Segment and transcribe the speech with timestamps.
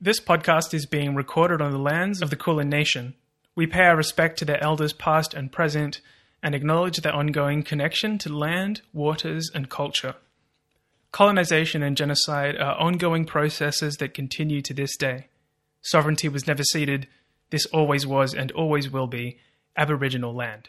[0.00, 3.14] This podcast is being recorded on the lands of the Kulin Nation.
[3.56, 6.00] We pay our respect to their elders past and present
[6.40, 10.14] and acknowledge their ongoing connection to land, waters, and culture.
[11.10, 15.26] Colonization and genocide are ongoing processes that continue to this day.
[15.82, 17.08] Sovereignty was never ceded.
[17.50, 19.38] This always was and always will be
[19.76, 20.68] Aboriginal land.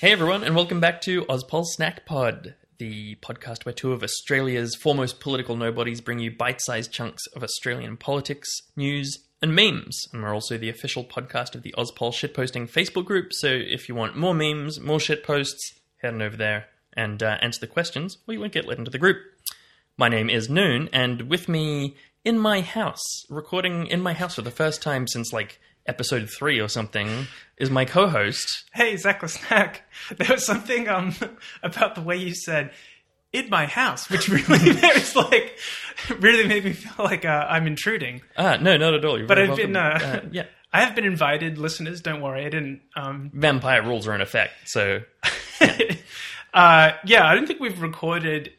[0.00, 4.74] Hey everyone, and welcome back to Ozpol Snack Pod, the podcast where two of Australia's
[4.74, 10.08] foremost political nobodies bring you bite-sized chunks of Australian politics, news, and memes.
[10.12, 13.32] And we're also the official podcast of the Ozpol shitposting Facebook group.
[13.32, 17.60] So if you want more memes, more shitposts, head on over there and uh, answer
[17.60, 19.18] the questions, or you won't get let into the group.
[19.96, 24.42] My name is Noon, and with me in my house, recording in my house for
[24.42, 27.26] the first time since like episode three or something,
[27.58, 28.64] is my co-host.
[28.72, 29.82] Hey, Zach Snack.
[30.16, 31.14] There was something um
[31.62, 32.70] about the way you said
[33.32, 35.58] in my house, which really was like
[36.20, 38.22] really made me feel like uh, I'm intruding.
[38.36, 39.18] Ah, no, not at all.
[39.18, 40.46] You're But I've been uh, Uh, yeah.
[40.72, 42.00] I have been invited, listeners.
[42.00, 42.80] Don't worry, I didn't.
[42.96, 45.02] Um, Vampire rules are in effect, so
[46.52, 48.50] uh, yeah, I don't think we've recorded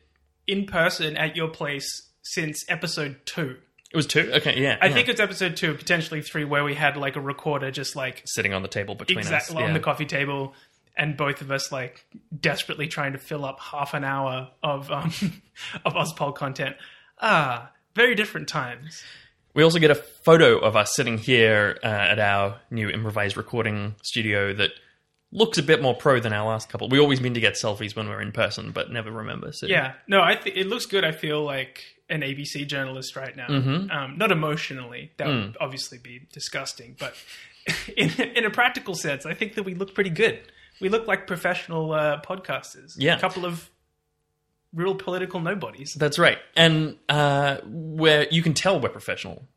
[0.47, 3.57] in person at your place since episode two.
[3.95, 4.29] It was two.
[4.33, 4.77] Okay, yeah.
[4.81, 4.93] I yeah.
[4.93, 8.53] think it's episode two, potentially three, where we had like a recorder just like sitting
[8.53, 9.67] on the table between exactly us.
[9.69, 10.53] on the coffee table,
[10.97, 12.05] and both of us like
[12.38, 15.13] desperately trying to fill up half an hour of um,
[15.85, 16.75] of Ozpol content.
[17.21, 19.01] Ah, very different times.
[19.53, 23.95] We also get a photo of us sitting here uh, at our new improvised recording
[24.03, 24.71] studio that
[25.36, 26.88] looks a bit more pro than our last couple.
[26.89, 29.52] We always mean to get selfies when we're in person, but never remember.
[29.52, 31.03] So Yeah, no, I think it looks good.
[31.03, 33.47] I feel like an ABC journalist right now.
[33.47, 33.91] Mm-hmm.
[33.91, 35.41] Um, not emotionally, that Mm.
[35.47, 37.13] would obviously be disgusting, but
[37.97, 40.39] in in a practical sense, I think that we look pretty good.
[40.81, 42.94] We look like professional uh, podcasters.
[42.97, 43.17] Yeah.
[43.17, 43.69] a couple of
[44.73, 45.94] real political nobodies.
[45.94, 46.38] that's right.
[46.56, 49.47] And uh, where you can tell we're professional,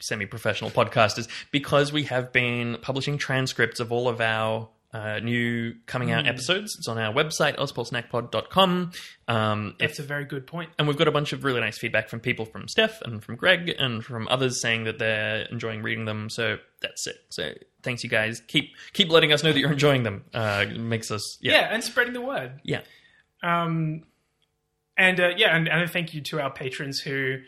[0.00, 4.68] semi-professional podcasters because we have been publishing transcripts of all of our.
[4.94, 6.74] Uh, new coming out episodes.
[6.76, 8.92] It's on our website, ozpolsnackpod.com.
[9.26, 10.68] Um, if That's a very good point.
[10.78, 13.36] and we've got a bunch of really nice feedback from people from Steph and from
[13.36, 16.28] Greg and from others saying that they're enjoying reading them.
[16.28, 17.16] So that's it.
[17.30, 17.52] So
[17.82, 18.42] thanks, you guys.
[18.48, 20.24] Keep keep letting us know that you're enjoying them.
[20.34, 21.52] Uh, makes us Yeah.
[21.52, 22.60] yeah and spreading the word.
[22.62, 22.82] yeah
[23.42, 24.02] Um,
[24.98, 27.38] and uh, yeah, and, and a thank you to our patrons who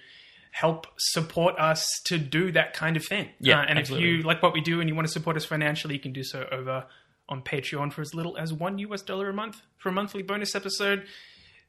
[0.51, 3.29] help support us to do that kind of thing.
[3.41, 4.09] Yeah, Uh, and absolutely.
[4.09, 6.13] if you like what we do and you want to support us financially, you can
[6.15, 6.87] do so over
[7.29, 10.55] on Patreon for as little as one US dollar a month for a monthly bonus
[10.55, 11.05] episode.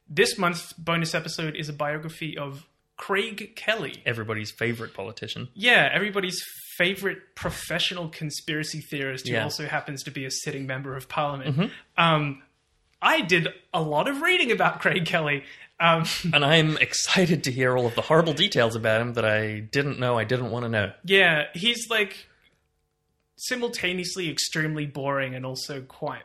[0.09, 2.67] This month's bonus episode is a biography of
[2.97, 4.01] Craig Kelly.
[4.05, 5.49] everybody's favorite politician.
[5.53, 6.41] Yeah, everybody's
[6.77, 9.43] favorite professional conspiracy theorist who Yeah.
[9.43, 11.71] also happens to be a sitting member of parliament.
[11.97, 12.41] Um,
[13.01, 15.43] I did a lot of reading about Craig Kelly.
[15.79, 19.59] Um, And I'm excited to hear all of the horrible details about him that I
[19.59, 20.91] didn't know I didn't want to know.
[21.03, 22.27] yeah, he's like
[23.37, 26.23] simultaneously extremely boring and also quite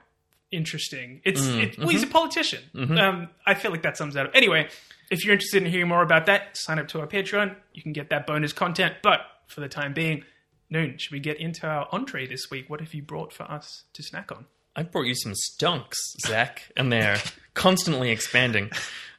[0.51, 1.21] interesting.
[1.25, 2.63] It's it, well, he's a politician.
[2.99, 4.33] Um, I feel like that sums that up.
[4.35, 4.69] Anyway,
[5.11, 7.55] if you're interested in hearing more about that, sign up to our Patreon.
[7.73, 8.97] You can get that bonus content.
[9.03, 10.25] But for the time being,
[10.71, 10.97] noon.
[10.99, 12.71] Should we get into our entree this week?
[12.71, 14.47] What have you brought for us to snack on?
[14.77, 17.19] I brought you some stonks, Zach, and they're
[17.55, 18.71] constantly expanding.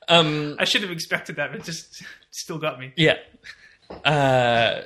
[0.08, 2.94] Um, I should have expected that, but it just still got me.
[2.96, 3.18] Yeah.
[4.06, 4.84] Uh,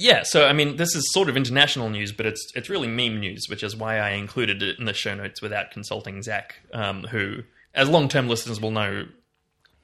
[0.00, 3.20] yeah, so I mean, this is sort of international news, but it's it's really meme
[3.20, 7.04] news, which is why I included it in the show notes without consulting Zach, um,
[7.04, 7.42] who,
[7.74, 9.06] as long term listeners will know,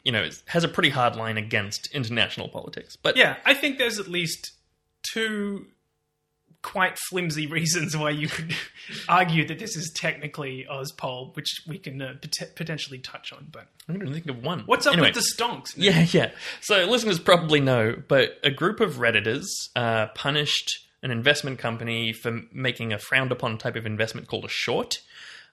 [0.04, 2.96] you know, has a pretty hard line against international politics.
[2.96, 4.52] But Yeah, I think there's at least
[5.02, 5.66] two
[6.66, 8.52] quite flimsy reasons why you could
[9.08, 13.46] argue that this is technically Ozpol, which we can uh, pot- potentially touch on.
[13.50, 14.64] But I'm going to think of one.
[14.66, 15.08] what's up Anyway.
[15.12, 15.74] with the stonks?
[15.76, 16.32] Yeah, yeah.
[16.60, 22.40] So listeners probably know, but a group of Redditors uh, punished an investment company for
[22.52, 24.98] making a frowned upon type of investment called a short,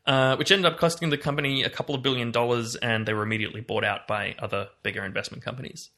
[0.08, 3.22] uh, which ended up costing the company a couple of billion dollars, and they were
[3.24, 5.90] immediately bought out by other bigger investment companies.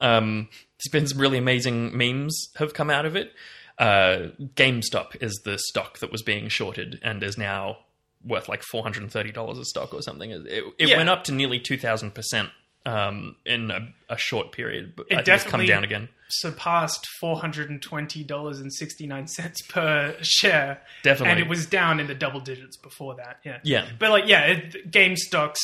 [0.00, 0.48] Um,
[0.78, 3.32] there's been some really amazing memes have come out of it.
[3.78, 7.78] Uh, GameStop is the stock that was being shorted and is now
[8.24, 10.30] worth like four hundred and thirty dollars a stock or something.
[10.30, 10.46] It,
[10.78, 10.96] it Yeah.
[10.96, 12.50] went up to nearly two thousand percent
[12.86, 16.08] um, in a, a short period, but It I it's come down again.
[16.28, 21.30] Surpassed four hundred and twenty dollars and sixty nine cents per share, Definitely.
[21.32, 23.40] and it was down in the double digits before that.
[23.44, 23.86] Yeah, Yeah.
[23.98, 25.60] But like, yeah, it, Game stocks,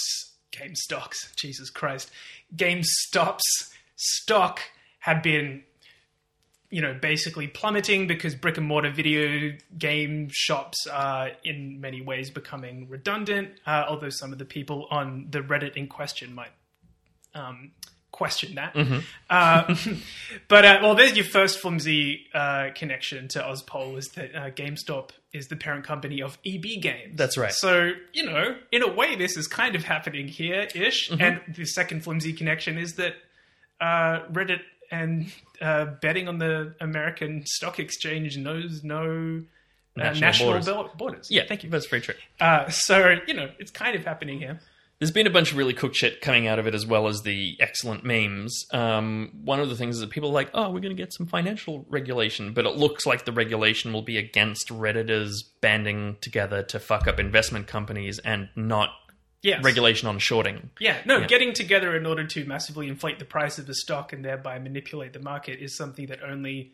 [0.51, 2.11] Game stocks, Jesus Christ,
[2.57, 4.61] game GameStop's stock
[4.99, 5.63] had been
[6.71, 12.31] you know, basically plummeting because brick and mortar video game shops are in many ways
[12.31, 13.51] becoming redundant.
[13.67, 16.53] Uh, although some of the people on the Reddit in question might
[17.35, 17.73] um,
[18.13, 18.77] question that.
[19.29, 19.75] Uh,
[20.49, 25.11] but uh, well, there's your first flimsy uh, connection to Ozpol is that uh, GameStop
[25.33, 27.17] is the parent company of EB Games.
[27.17, 27.53] That's right.
[27.53, 31.11] So you know, in a way, this is kind of happening here ish.
[31.11, 31.23] Mm-hmm.
[31.23, 33.15] And the second flimsy connection is that
[33.81, 39.43] uh, Reddit and uh, betting on the American stock exchange knows no.
[39.99, 40.49] Uh, National national
[40.85, 40.97] borders.
[40.97, 41.29] borders.
[41.31, 41.71] Yeah, thank you.
[41.71, 42.15] That's very true.
[42.41, 44.61] Uh, so you know, it's kind of happening here.
[45.01, 47.23] There's been a bunch of really cook shit coming out of it, as well as
[47.23, 48.67] the excellent memes.
[48.71, 51.13] Um, one of the things is that people are like, "Oh, we're going to get
[51.13, 56.63] some financial regulation," but it looks like the regulation will be against redditors banding together
[56.65, 58.91] to fuck up investment companies and not
[59.43, 59.65] Yes.
[59.65, 60.69] regulation on shorting.
[60.79, 61.27] Yeah, no, Yeah.
[61.27, 65.13] getting together in order to massively inflate the price of the stock and thereby manipulate
[65.15, 66.73] the market is something that only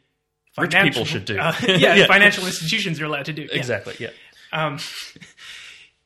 [0.59, 1.39] Rich people should do.
[1.39, 2.07] Uh, yeah, Yeah.
[2.07, 3.43] financial institutions are allowed to do.
[3.43, 3.55] Yeah.
[3.57, 3.95] Exactly.
[4.01, 4.11] Yeah.
[4.53, 4.79] Um,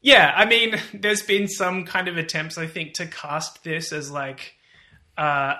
[0.02, 4.10] yeah, I mean, there's been some kind of attempts, I think, to cast this as
[4.10, 4.54] like,
[5.18, 5.54] uh,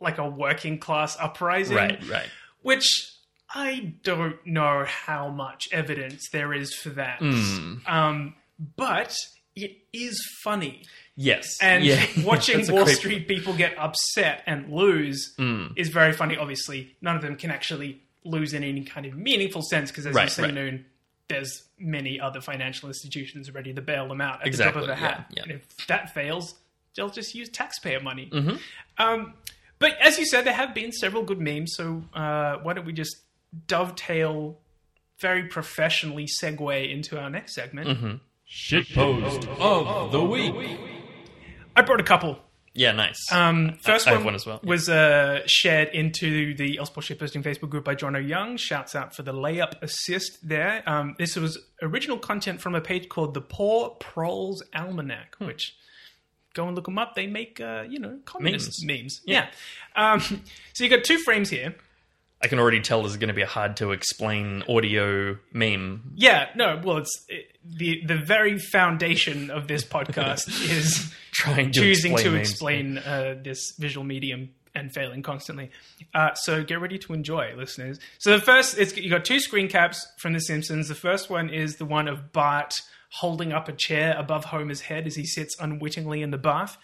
[0.00, 2.08] like a working class uprising, Right.
[2.08, 2.28] Right.
[2.62, 2.84] which
[3.54, 7.18] I don't know how much evidence there is for that.
[7.20, 7.76] Hmm.
[7.86, 8.34] Um,
[8.76, 9.16] but
[9.56, 10.82] it is funny.
[11.16, 11.56] Yes.
[11.62, 12.04] And yeah.
[12.24, 15.68] watching Wall Street people get upset and lose Hmm.
[15.76, 16.36] is very funny.
[16.36, 20.12] Obviously, none of them can actually lose in any kind of meaningful sense because, as
[20.12, 20.54] you Right, say, right.
[20.54, 20.84] Noon,
[21.28, 25.02] there's many other financial institutions ready to bail them out at Exactly, the drop of
[25.02, 25.26] yeah, hat.
[25.34, 25.42] yeah.
[25.44, 26.54] And if that fails,
[26.94, 28.28] they'll just use taxpayer money.
[28.32, 28.56] Mm-hmm.
[28.98, 29.34] Um,
[29.78, 31.74] but as you said, there have been several good memes.
[31.76, 33.16] So uh, why don't we just
[33.66, 34.58] dovetail,
[35.20, 37.88] very professionally segue into our next segment?
[37.88, 38.14] Mm-hmm.
[38.50, 40.54] Shitpost of the week.
[41.74, 42.38] I brought a couple.
[42.74, 42.92] Yeah.
[42.92, 43.16] Nice.
[43.32, 47.42] Um, first I have one, one as well, was uh, shared into the Ozpol Shitposting
[47.42, 48.56] Facebook group by John O'Young.
[48.58, 50.82] Shouts out for the layup assist there.
[50.86, 55.46] Um, this was original content from a page called the Poor Proles Almanac, Hmm.
[55.46, 55.74] which
[56.54, 57.14] go and look them up.
[57.14, 59.22] They make uh, you know communist memes.
[59.24, 59.48] Yeah.
[59.96, 60.12] Yeah.
[60.12, 60.20] Um,
[60.74, 61.74] so you got two frames here.
[62.42, 66.12] I can already tell this is going to be a hard to explain audio meme.
[66.14, 66.48] Yeah.
[66.54, 66.80] No.
[66.84, 72.32] Well, it's it, the the very foundation of this podcast is Trying to choosing explain
[72.32, 75.70] to explain uh, this visual medium and failing constantly.
[76.14, 77.98] Uh, so get ready to enjoy, listeners.
[78.18, 80.88] So the first, it's you got two screen caps from The Simpsons.
[80.88, 82.74] The first one is the one of Bart
[83.10, 86.76] holding up a chair above Homer's head as he sits unwittingly in the bath.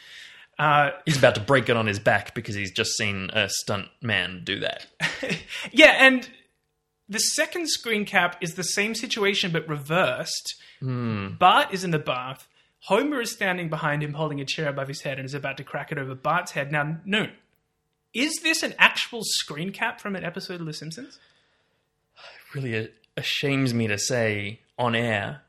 [0.63, 3.89] Uh, He's about to break it on his back because he's just seen a stunt
[4.01, 4.87] man do that.
[5.73, 6.29] yeah, and
[7.09, 10.55] the second screen cap is the same situation but reversed.
[10.81, 12.49] Bart is in the bath.
[12.87, 15.65] Homer is standing behind him holding a chair above his head and is about to
[15.65, 16.73] crack it over Bart's head.
[16.73, 17.29] Now, no.
[18.13, 21.19] Is this an actual screen cap from an episode of The Simpsons?
[22.17, 25.43] It really ashames me to say on air,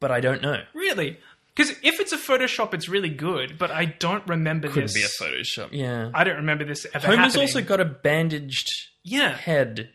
[0.00, 0.62] but I don't know.
[0.74, 1.18] Really?
[1.54, 4.94] Because if it's a Photoshop, it's really good, but I don't remember Could this.
[4.94, 5.68] be a Photoshop.
[5.72, 6.10] Yeah.
[6.14, 7.42] I don't remember this ever Homer's happening.
[7.42, 8.70] also got a bandaged
[9.02, 9.90] yeah, head.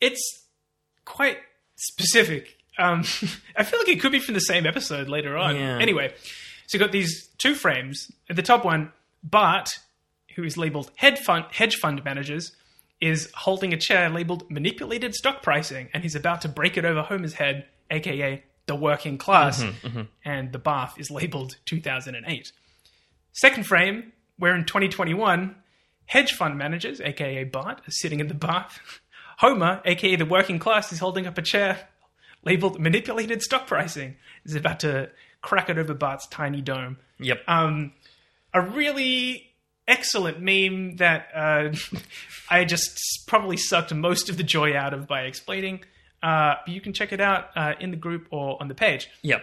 [0.00, 0.44] it's
[1.04, 1.38] quite
[1.76, 2.56] specific.
[2.78, 3.00] Um,
[3.56, 5.56] I feel like it could be from the same episode later on.
[5.56, 5.78] Yeah.
[5.78, 6.14] Anyway,
[6.66, 8.10] so you've got these two frames.
[8.30, 9.68] At the top one, Bart,
[10.36, 12.52] who is labeled head fund, hedge fund managers,
[13.00, 17.02] is holding a chair labeled manipulated stock pricing, and he's about to break it over
[17.02, 19.64] Homer's head, aka the working class,
[20.24, 22.52] and the bath is labeled 2008.
[23.32, 25.56] Second frame, we're in 2021.
[26.06, 28.80] Hedge fund managers, aka Bart, are sitting in the bath.
[29.38, 31.88] Homer, aka the working class, is holding up a chair
[32.44, 34.16] labeled manipulated stock pricing.
[34.44, 36.98] Is about to crack it over Bart's tiny dome.
[37.18, 37.42] Yep.
[37.48, 37.92] Um,
[38.52, 39.54] a really
[39.86, 41.72] excellent meme that uh,
[42.50, 45.84] I just probably sucked most of the joy out of by explaining.
[46.24, 49.10] Uh, but you can check it out uh, in the group or on the page.
[49.22, 49.42] Yep.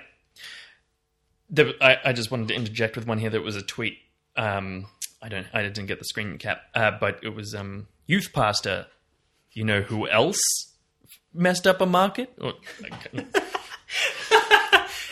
[1.52, 4.00] There, I, I just wanted to interject with one here that was a tweet.
[4.36, 4.88] Um,
[5.22, 5.46] I don't.
[5.54, 8.88] I didn't get the screen cap, uh, but it was um, youth pastor.
[9.52, 10.40] You know who else
[11.34, 12.34] messed up a market?
[12.42, 12.54] Or,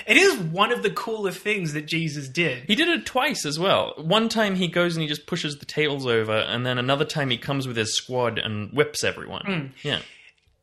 [0.08, 2.64] It is one of the cooler things that Jesus did.
[2.64, 3.94] he did it twice as well.
[3.98, 7.30] One time he goes and he just pushes the tables over, and then another time
[7.30, 9.74] he comes with his squad and whips everyone.
[9.84, 10.00] Yeah.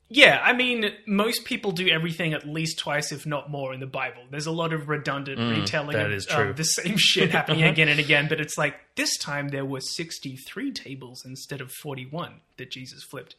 [0.09, 3.87] Yeah, I mean, most people do everything at least twice, if not more, in the
[3.87, 4.23] Bible.
[4.31, 6.53] There's a lot of redundant retelling that of is uh, true.
[6.53, 10.71] the same shit happening again and again, but it's like this time there were 63
[10.71, 13.35] tables instead of 41 that Jesus flipped.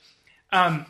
[0.52, 0.86] Um,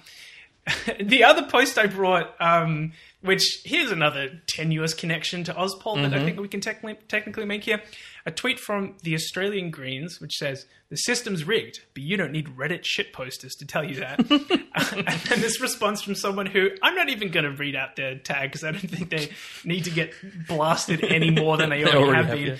[0.99, 6.23] the other post I brought, um, which here's another tenuous connection to Ozpol that I
[6.23, 7.81] think we can technically technically make here.
[8.25, 12.57] A tweet from the Australian Greens, which says the system's rigged, but you don't need
[12.57, 14.19] Reddit shit posters to tell you that.
[14.29, 18.17] and then this response from someone who I'm not even going to read out their
[18.17, 19.29] tag because I don't think they
[19.63, 20.13] need to get
[20.47, 22.47] blasted any more than they, already, already have, have, been.
[22.47, 22.55] yeah.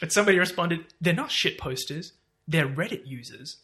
[0.00, 2.12] But somebody responded, "They're not shit posters;
[2.46, 3.56] they're Reddit users.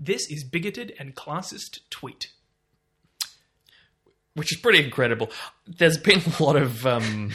[0.00, 2.32] This is bigoted and classist tweet."
[4.36, 5.30] Which is pretty incredible.
[5.66, 7.32] There's been a lot of, um,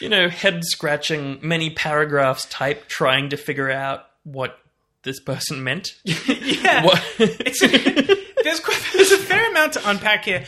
[0.00, 4.58] you know, head scratching, many paragraphs type trying to figure out what
[5.02, 5.94] this person meant.
[6.26, 6.82] Yeah.
[7.18, 10.44] There's quite, there's a fair amount to unpack here,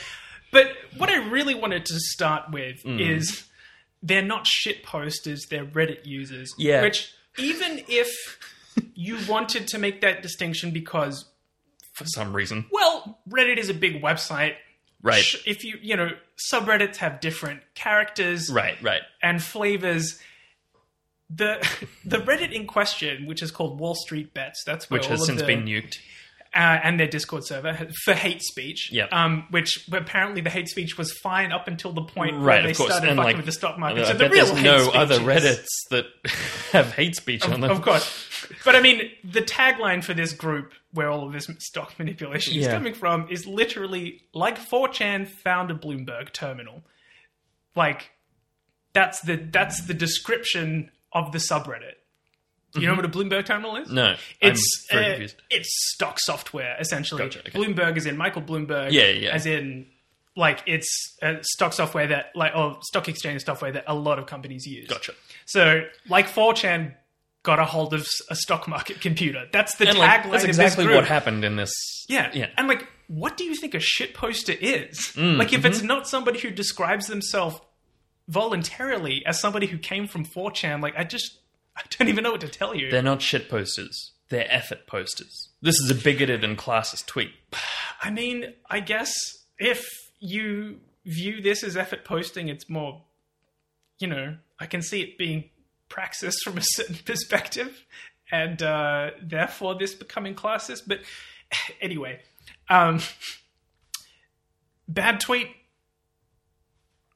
[0.52, 3.00] but what I really wanted to start with Mm.
[3.16, 3.44] is
[4.02, 6.52] they're not shit posters; they're Reddit users.
[6.58, 6.82] Yeah.
[6.82, 8.38] Which even if
[8.94, 11.24] you wanted to make that distinction because
[11.94, 12.66] for some reason.
[12.70, 14.54] well, Reddit is a big website.
[15.02, 15.22] Right.
[15.22, 16.10] sh- If you you know
[16.52, 19.02] subreddits have different characters Right, right.
[19.22, 20.20] and flavors.
[21.30, 21.58] The
[22.04, 25.46] the Reddit in question, which is called Wall Street Bets, that's Which has since the-
[25.46, 25.98] been nuked.
[26.54, 28.90] Uh, and their Discord server for hate speech.
[28.92, 29.12] Yep.
[29.12, 32.72] Um, which apparently the hate speech was fine up until the point Right, where they
[32.72, 34.04] started And fucking like, with the stock market.
[34.04, 36.06] I so the real there's no other Reddits that
[36.72, 37.70] have hate speech on them.
[37.70, 38.26] Of course.
[38.64, 42.66] But I mean, the tagline for this group where all of this stock manipulation is
[42.66, 46.82] coming from is literally like 4chan found a Bloomberg terminal.
[47.76, 48.10] Like
[48.92, 51.97] that's the that's the description of the subreddit.
[52.72, 53.86] Do you know what a Bloomberg terminal is?
[53.86, 53.94] Mm-hmm.
[53.94, 55.36] No, It's I'm very uh, confused.
[55.50, 57.22] it's stock software essentially.
[57.22, 57.50] Gotcha, okay.
[57.50, 58.92] Bloomberg is in Michael Bloomberg.
[58.92, 59.30] Yeah, yeah.
[59.30, 59.86] As in,
[60.36, 64.26] like it's uh, stock software that like or stock exchange software that a lot of
[64.26, 64.86] companies use.
[64.86, 65.12] Gotcha.
[65.46, 66.94] So like 4chan
[67.42, 69.46] got a hold of a stock market computer.
[69.52, 71.72] That's the And tagline like, that's exactly what happened in this.
[72.08, 72.30] Yeah.
[72.34, 72.48] yeah.
[72.56, 74.98] And like, what do you think a shit poster is?
[75.14, 75.86] Mm, like, if it's mm-hmm.
[75.86, 77.60] not somebody who describes themselves
[78.28, 81.38] voluntarily as somebody who came from 4chan, like, I just,
[81.78, 82.90] I don't even know what to tell you.
[82.90, 84.12] They're not shit posters.
[84.30, 85.50] They're effort posters.
[85.62, 87.30] This is a bigoted and classist tweet.
[88.02, 89.12] I mean, I guess
[89.58, 89.86] if
[90.18, 93.02] you view this as effort posting, it's more,
[93.98, 95.44] you know, I can see it being
[95.88, 97.84] praxis from a certain perspective,
[98.30, 100.82] and uh, therefore this becoming classist.
[100.86, 101.00] But
[101.80, 102.20] anyway,
[102.68, 103.00] um,
[104.88, 105.48] bad tweet.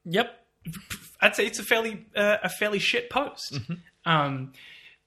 [0.05, 0.39] Yep.
[1.21, 3.53] I'd say it's a fairly uh, a fairly shit post.
[3.53, 3.73] Mm-hmm.
[4.05, 4.53] Um,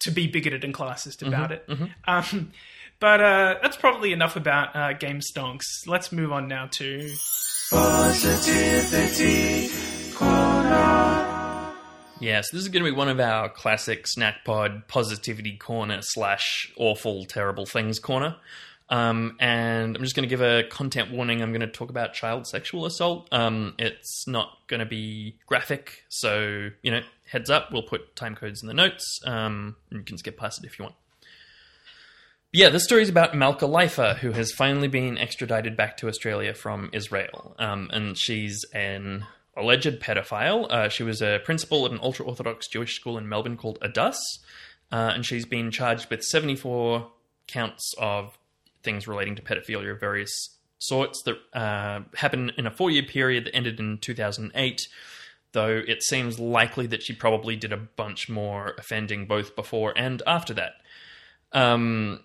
[0.00, 1.66] to be bigoted and classist about it.
[2.06, 2.52] Um,
[3.00, 5.64] but uh, that's probably enough about uh, game stonks.
[5.86, 7.14] Let's move on now to
[7.70, 9.68] Positivity
[10.14, 11.72] Corner.
[12.20, 16.72] Yes, this is going to be one of our classic snack pod positivity corner slash
[16.78, 18.36] awful terrible things corner.
[18.88, 21.42] Um, and I'm just going to give a content warning.
[21.42, 23.28] I'm going to talk about child sexual assault.
[23.32, 27.72] Um, it's not going to be graphic, so you know, heads up.
[27.72, 29.20] We'll put time codes in the notes.
[29.24, 30.96] Um, you can skip past it if you want.
[32.52, 36.54] Yeah, this story is about Malka Leifer, who has finally been extradited back to Australia
[36.54, 37.54] from Israel.
[37.58, 40.70] Um, and she's an alleged pedophile.
[40.70, 44.16] Uh, she was a principal at an ultra Orthodox Jewish school in Melbourne called Adass.
[44.90, 47.10] Uh, and she's been charged with 74
[47.46, 48.38] counts of
[48.82, 53.46] things relating to pedophilia of various sorts that uh, happened in a four year period
[53.46, 54.88] that ended in 2008
[55.56, 60.22] though it seems likely that she probably did a bunch more offending both before and
[60.26, 60.74] after that.
[61.52, 62.20] Um,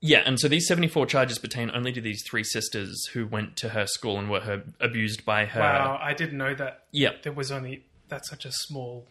[0.00, 3.70] yeah, and so these 74 charges pertain only to these three sisters who went to
[3.70, 5.60] her school and were her, abused by her.
[5.60, 5.98] wow.
[6.02, 9.06] I didn't know that Yeah, there was only that's such a small.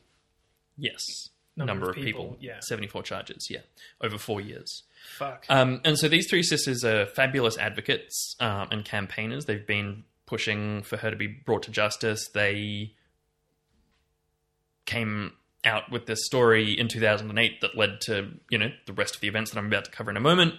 [0.78, 1.30] yes.
[1.56, 2.24] Number Number, of of people.
[2.24, 2.60] people, yeah.
[2.62, 3.60] 74 charges, yeah,
[4.02, 4.84] over four years.
[5.18, 5.46] Fuck.
[5.50, 9.46] Um, and so these three sisters are fabulous advocates um, and campaigners.
[9.46, 12.28] They've been pushing for her to be brought to justice.
[12.34, 12.94] They
[14.86, 15.34] came
[15.66, 19.28] out with this story in 2008 that led to you know the rest of the
[19.28, 20.56] events that I'm about to cover in a moment.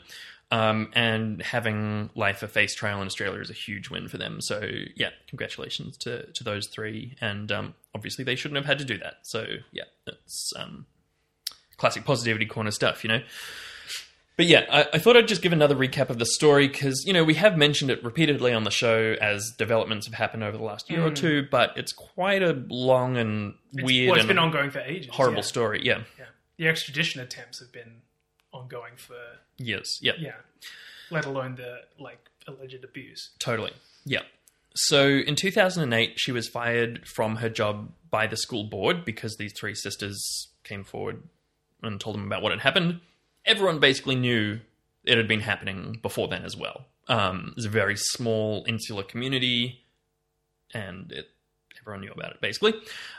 [0.51, 4.41] Um, and having Leifer face trial in Australia is a huge win for them.
[4.41, 7.17] So yeah, congratulations to to those three.
[7.21, 9.15] And um, obviously they shouldn't have had to do that.
[9.23, 10.87] So yeah, that's um,
[11.77, 13.23] classic positivity corner stuff, you know.
[14.37, 17.13] But yeah, I, I thought I'd just give another recap of the story because you
[17.13, 20.65] know we have mentioned it repeatedly on the show as developments have happened over the
[20.65, 21.17] last year or mm.
[21.17, 25.15] two, but it's quite a long and It's- weird well, it's been ongoing for ages.
[25.15, 25.43] horrible yeah.
[25.43, 25.81] story.
[25.85, 26.27] Yeah, Yeah.
[26.57, 28.03] The extradition attempts have been
[28.53, 29.17] ongoing for
[29.59, 30.35] yes, yeah, yeah,
[31.11, 33.31] let alone the like alleged abuse.
[33.39, 33.73] totally,
[34.05, 34.23] yeah.
[34.77, 39.53] So in 2008, she was fired from her job by the school board because these
[39.53, 41.23] three sisters came forward
[41.83, 43.01] and told them about what had happened.
[43.45, 44.61] Everyone basically knew
[45.05, 46.87] it had been happening before then as well.
[47.09, 49.85] Um, it's a very small insular community,
[50.73, 51.29] and it,
[51.81, 52.75] everyone knew about it basically.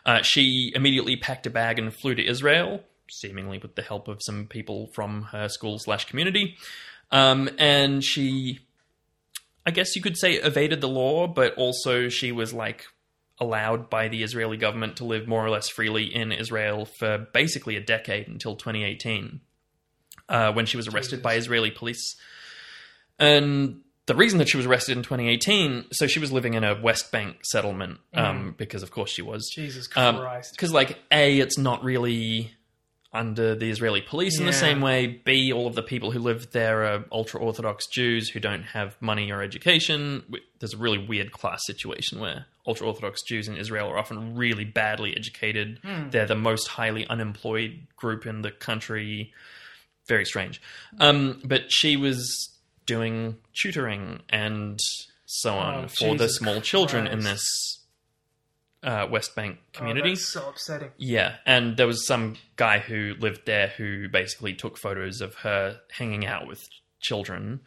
[0.05, 4.21] Uh, she immediately packed a bag and flew to Israel, seemingly with the help of
[4.21, 6.55] some people from her school slash community.
[7.11, 8.59] Um, and she,
[9.65, 12.85] I guess you could say, evaded the law, but also she was like
[13.39, 17.75] allowed by the Israeli government to live more or less freely in Israel for basically
[17.75, 19.41] a decade until 2018,
[20.29, 22.15] uh, when she was arrested by Israeli police.
[23.19, 26.79] And the reason that she was arrested in 2018, so she was living in a
[26.79, 29.49] West Bank settlement, um, because of course she was.
[29.53, 30.51] Jesus Um, Christ.
[30.53, 32.51] Because, like, A, it's not really
[33.13, 35.07] under the Israeli police in the same way.
[35.07, 39.01] B, all of the people who live there are ultra Orthodox Jews who don't have
[39.01, 40.23] money or education.
[40.59, 44.65] There's a really weird class situation where ultra Orthodox Jews in Israel are often really
[44.65, 45.79] badly educated.
[45.81, 46.09] Hmm.
[46.09, 49.31] They're the most highly unemployed group in the country.
[50.07, 50.61] Very strange.
[50.99, 52.51] Um, but she was
[52.85, 54.79] doing tutoring and
[55.25, 57.43] so on Oh, for the Jesus small children in this
[58.83, 60.11] uh, West Bank community.
[60.11, 60.91] Oh, that's so upsetting.
[60.97, 65.79] Yeah, and there was some guy who lived there who basically took photos of her
[65.91, 66.63] hanging out with
[67.01, 67.61] children.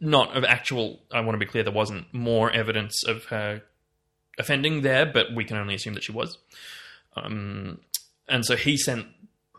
[0.00, 3.62] Not of actual, I want to be clear, there wasn't more evidence of her
[4.38, 6.38] offending there, but we can only assume that she was.
[7.16, 7.80] Um,
[8.28, 9.06] and so he sent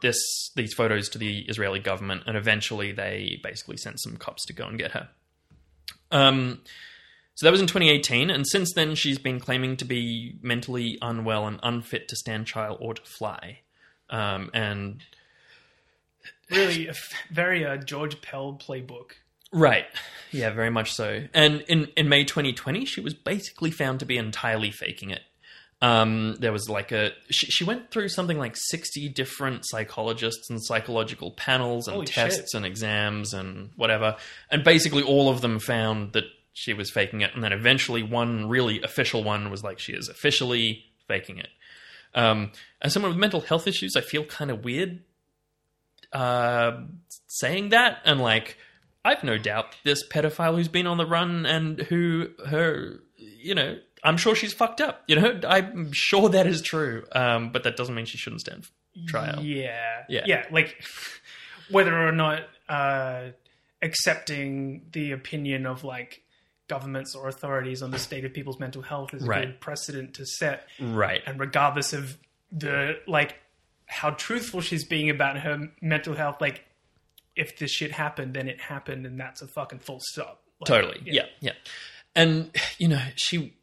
[0.01, 4.53] this these photos to the Israeli government, and eventually they basically sent some cops to
[4.53, 5.09] go and get her.
[6.11, 6.61] Um,
[7.35, 11.47] so that was in 2018, and since then she's been claiming to be mentally unwell
[11.47, 13.59] and unfit to stand trial or to fly.
[14.09, 15.01] Um, and
[16.49, 19.11] Really, a f- very uh, George Pell playbook.
[19.51, 19.85] right,
[20.31, 21.25] yeah, very much so.
[21.33, 25.21] And in in May 2020, she was basically found to be entirely faking it.
[25.81, 30.61] Um, there was like a she, she went through something like 60 different psychologists and
[30.61, 32.57] psychological panels and Holy tests shit.
[32.57, 34.17] and exams and whatever,
[34.51, 37.33] and basically all of them found that she was faking it.
[37.33, 41.49] And then eventually, one really official one was like she is officially faking it.
[42.13, 45.01] Um, as someone with mental health issues, I feel kind of weird
[46.11, 46.81] uh,
[47.27, 48.57] saying that, and like
[49.05, 53.77] I've no doubt this pedophile who's been on the run and who her, you know,
[54.03, 55.03] I'm sure she's fucked up.
[55.07, 57.05] You know, I'm sure that is true.
[57.11, 58.67] Um, but that doesn't mean she shouldn't stand
[59.07, 59.41] trial.
[59.43, 60.03] Yeah.
[60.09, 60.23] Yeah.
[60.25, 60.45] Yeah.
[60.51, 60.81] Like
[61.69, 63.29] whether or not uh,
[63.81, 66.21] accepting the opinion of like
[66.67, 69.45] governments or authorities on the state of people's mental health is a Right.
[69.47, 70.67] good precedent to set.
[70.79, 71.21] Right.
[71.25, 72.17] And regardless of
[72.51, 73.35] the like
[73.87, 76.65] how truthful she's being about her mental health, like
[77.35, 80.43] if this shit happened, then it happened, and that's a fucking full stop.
[80.59, 81.01] Like, Totally.
[81.05, 81.25] Yeah.
[81.39, 81.53] yeah.
[82.15, 83.53] And you know, she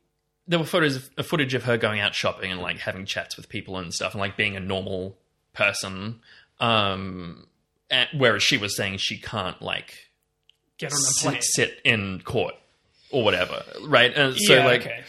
[0.49, 3.49] there were photos of footage of her going out shopping and like having chats with
[3.49, 5.17] people and stuff and like being a normal
[5.53, 6.21] person.
[6.61, 7.47] Um
[7.91, 10.09] and, whereas she was saying she can't like
[10.79, 11.43] Get on a plane.
[11.43, 12.55] sit, sit in court
[13.11, 14.13] or whatever, right?
[14.15, 14.65] And so yeah.
[14.65, 15.05] like okay.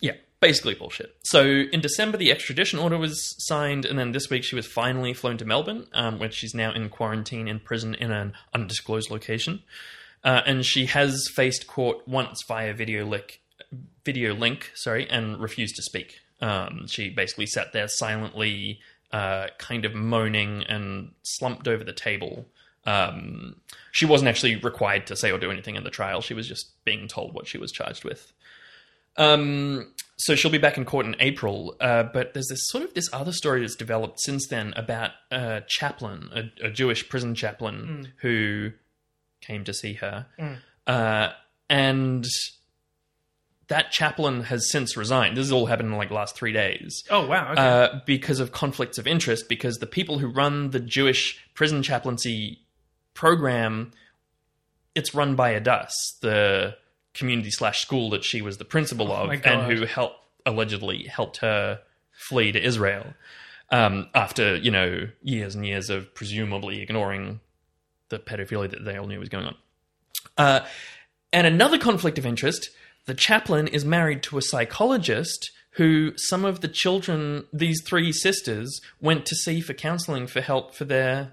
[0.00, 1.14] yeah, basically bullshit.
[1.24, 5.12] So in December, the extradition order was signed, and then this week she was finally
[5.12, 9.62] flown to Melbourne, um, where she's now in quarantine in prison in an undisclosed location.
[10.22, 13.40] Uh, and she has faced court once via video link,
[14.04, 16.20] video link, sorry, and refused to speak.
[16.40, 18.80] Um, she basically sat there silently,
[19.12, 22.46] uh, kind of moaning and slumped over the table.
[22.86, 23.56] Um,
[23.92, 26.20] she wasn't actually required to say or do anything in the trial.
[26.20, 28.32] She was just being told what she was charged with.
[29.16, 31.76] Um, so she'll be back in court in April.
[31.80, 35.62] Uh, but there's this sort of this other story that's developed since then about a
[35.66, 38.72] chaplain, a, a Jewish prison chaplain who
[39.40, 40.26] came to see her,
[40.86, 41.30] uh,
[41.68, 42.26] and
[43.70, 45.36] that chaplain has since resigned.
[45.36, 47.04] This has all happened in like the last three days.
[47.08, 47.52] Oh wow.
[47.52, 47.62] Okay.
[47.62, 52.62] Uh, because of conflicts of interest, because the people who run the Jewish prison chaplaincy
[53.14, 53.92] program,
[54.96, 56.76] it's run by Adass, the
[57.14, 61.04] community slash school that she was the principal of, Oh my and who helped allegedly
[61.04, 61.80] helped her
[62.10, 63.14] flee to Israel
[63.70, 67.38] um, after you know years and years of presumably ignoring
[68.08, 69.54] the pedophilia that they all knew was going on.
[70.36, 70.60] Uh,
[71.32, 72.70] and another conflict of interest
[73.06, 78.80] the chaplain is married to a psychologist who some of the children, these three sisters,
[79.00, 81.32] went to see for counseling for help for their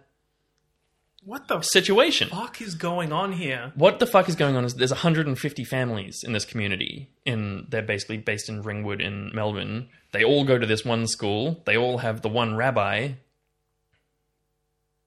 [1.27, 2.29] what the situation.
[2.29, 3.73] fuck is going on here?
[3.75, 7.09] What the fuck is going on is there's 150 families in this community.
[7.25, 9.89] In they're basically based in Ringwood in Melbourne.
[10.13, 11.61] They all go to this one school.
[11.65, 13.11] They all have the one rabbi.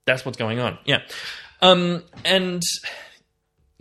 [0.05, 0.77] That's what's going on.
[0.85, 0.99] Yeah.
[1.59, 2.61] Um and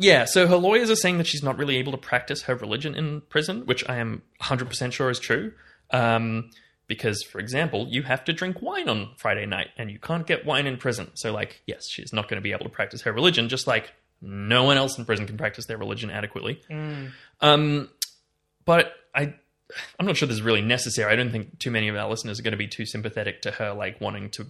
[0.01, 2.95] yeah, so her lawyers are saying that she's not really able to practice her religion
[2.95, 5.53] in prison, which I am 100% sure is true.
[5.91, 6.51] Um
[6.87, 10.45] because for example, you have to drink wine on Friday night and you can't get
[10.45, 11.13] wine in prison.
[11.15, 13.93] So like, yes, she's not going to be able to practice her religion just like
[14.21, 16.61] No one else in prison can practice their religion adequately.
[17.41, 17.91] Um,
[18.65, 19.35] but I,
[19.99, 21.13] I'm not sure this is really necessary.
[21.13, 23.53] I don't think too many of our listeners are going to be too sympathetic to
[23.53, 24.47] her, like wanting to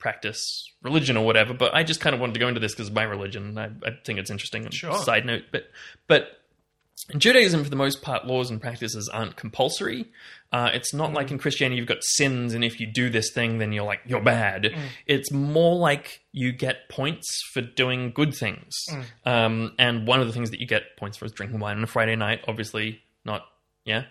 [0.00, 1.54] practice religion or whatever.
[1.54, 3.56] But I just kind of wanted to go into this because of my religion.
[3.56, 4.64] I, I think it's interesting.
[4.64, 4.96] And Sure.
[4.98, 5.64] Side note, but
[6.08, 6.36] but
[7.08, 10.06] in Judaism, for the most part, laws and practices aren't compulsory.
[10.52, 13.58] Uh, it's not like in Christianity you've got sins, and if you do this thing,
[13.58, 14.74] then you're like you're bad.
[15.06, 18.74] It's more like you get points for doing good things.
[19.24, 21.84] Um, and one of the things that you get points for is drinking wine on
[21.84, 22.40] a Friday night.
[22.48, 23.42] Obviously, not
[23.84, 24.04] yeah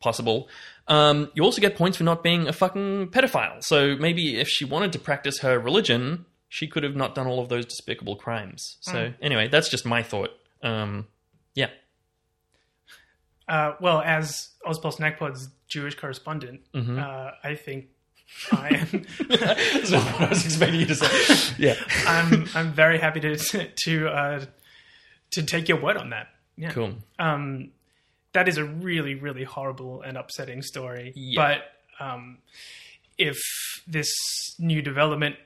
[0.00, 0.48] possible.
[0.88, 3.62] Um, you also get points for not being a fucking pedophile.
[3.62, 7.40] So maybe if she wanted to practice her religion, she could have not done all
[7.40, 8.78] of those despicable crimes.
[8.80, 10.30] So anyway, that's just my thought.
[10.62, 11.06] Um,
[11.54, 11.68] yeah.
[13.48, 16.98] Uh, well, as Ozpol Snackpod's Jewish correspondent, Mm-hmm.
[16.98, 17.86] uh, I think
[18.52, 19.04] I am.
[19.28, 21.54] That's not what I was expecting you to say.
[21.58, 21.74] Yeah.
[22.06, 23.36] I'm I'm very happy to
[23.84, 24.44] to uh,
[25.32, 26.28] to take your word on that.
[26.56, 26.70] Yeah.
[26.72, 26.94] Cool.
[27.18, 27.70] Um,
[28.32, 31.12] that is a really really horrible and upsetting story.
[31.16, 31.58] Yeah.
[31.98, 32.38] But um,
[33.16, 33.38] if
[33.86, 34.08] this
[34.58, 35.36] new development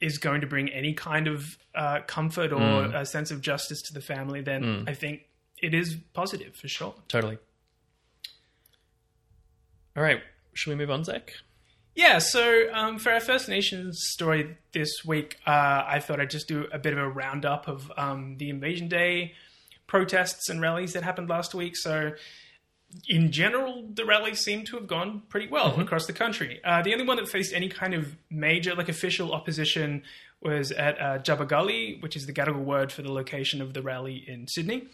[0.00, 2.94] is going to bring any kind of uh, comfort or Mm.
[3.00, 5.22] a sense of justice to the family, then I think
[5.62, 6.94] it is positive for sure.
[7.08, 7.38] Totally.
[9.96, 10.20] All right.
[10.52, 11.32] Should we move on, Zach?
[11.94, 16.48] Yeah, so um, for our First Nations story this week, uh, I thought I'd just
[16.48, 19.34] do a bit of a roundup of um, the Invasion Day
[19.86, 21.76] protests and rallies that happened last week.
[21.76, 22.12] So,
[23.08, 26.60] in general, the rallies seem to have gone pretty well across the country.
[26.64, 30.02] Uh, the only one that faced any kind of major, like official opposition
[30.40, 34.24] was at uh, Djarrbarrgalli, which is the Gadigal word for the location of the rally
[34.28, 34.86] in Sydney.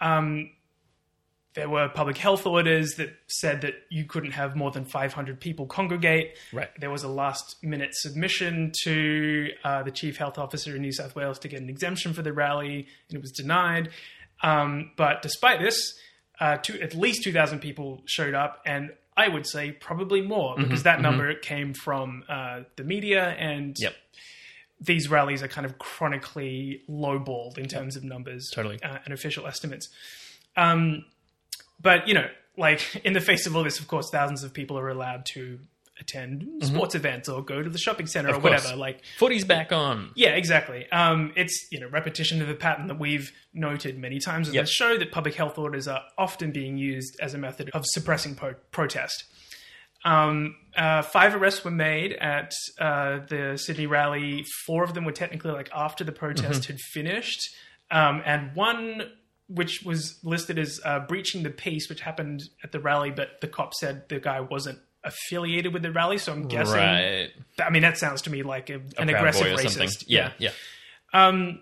[0.00, 0.50] Um,
[1.54, 5.66] there were public health orders that said that you couldn't have more than 500 people
[5.66, 6.36] congregate.
[6.52, 6.68] Right.
[6.78, 11.16] There was a last minute submission to uh, the chief health officer in New South
[11.16, 13.90] Wales to get an exemption for the rally, and it was denied.
[14.42, 15.94] Um, but despite this,
[16.40, 20.84] uh, two, at least 2,000 people showed up, and I would say probably more because
[20.84, 23.94] that number came from uh, the media and Yep.
[24.80, 28.80] these rallies are kind of chronically lowballed in terms of numbers Totally.
[28.80, 29.88] uh, and official estimates.
[30.56, 31.04] Um,
[31.80, 34.78] but you know, like in the face of all this, of course, thousands of people
[34.78, 35.58] are allowed to
[36.00, 38.42] attend sports events or go to the shopping center or Mm-hmm.
[38.42, 38.62] course.
[38.64, 38.76] whatever.
[38.76, 40.10] Like, Footy's back on.
[40.14, 40.90] yeah, exactly.
[40.90, 44.64] Um, it's you know repetition of the pattern that we've noted many times on Yep.
[44.64, 48.34] the show that public health orders are often being used as a method of suppressing
[48.36, 49.24] po- protest.
[50.04, 54.44] Um, uh, five arrests were made at uh, the Sydney rally.
[54.66, 56.72] Four of them were technically like after the protest Mm-hmm.
[56.74, 57.40] had finished,
[57.90, 59.02] um, and one
[59.48, 63.48] which was listed as uh, breaching the peace, which happened at the rally, but the
[63.48, 66.18] cop said the guy wasn't affiliated with the rally.
[66.18, 66.76] So I'm guessing.
[66.76, 67.30] Right.
[67.58, 69.70] I mean, that sounds to me like a, an aggressive racist.
[69.70, 69.88] something.
[70.06, 70.32] Yeah.
[70.38, 70.50] Yeah.
[71.12, 71.60] Um,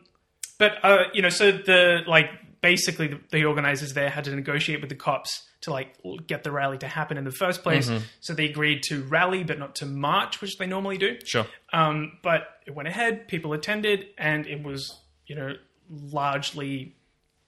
[0.59, 4.81] but uh, you know, so the like basically the, the organizers there had to negotiate
[4.81, 5.97] with the cops to like
[6.27, 7.89] get the rally to happen in the first place.
[7.89, 8.05] Mm-hmm.
[8.21, 11.19] So they agreed to rally, but not to march, which they normally do.
[11.25, 11.47] Sure.
[11.73, 13.29] Um, but it went ahead.
[13.29, 15.55] People attended, and it was you know
[15.91, 16.95] largely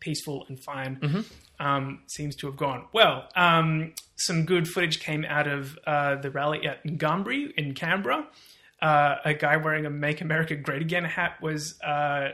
[0.00, 0.96] peaceful and fine.
[0.96, 1.20] Mm-hmm.
[1.60, 3.28] Um, seems to have gone well.
[3.34, 8.26] Um, some good footage came out of uh, the rally at Ngambri in Canberra.
[8.80, 12.30] Uh, a guy wearing a "Make America Great Again" hat was uh,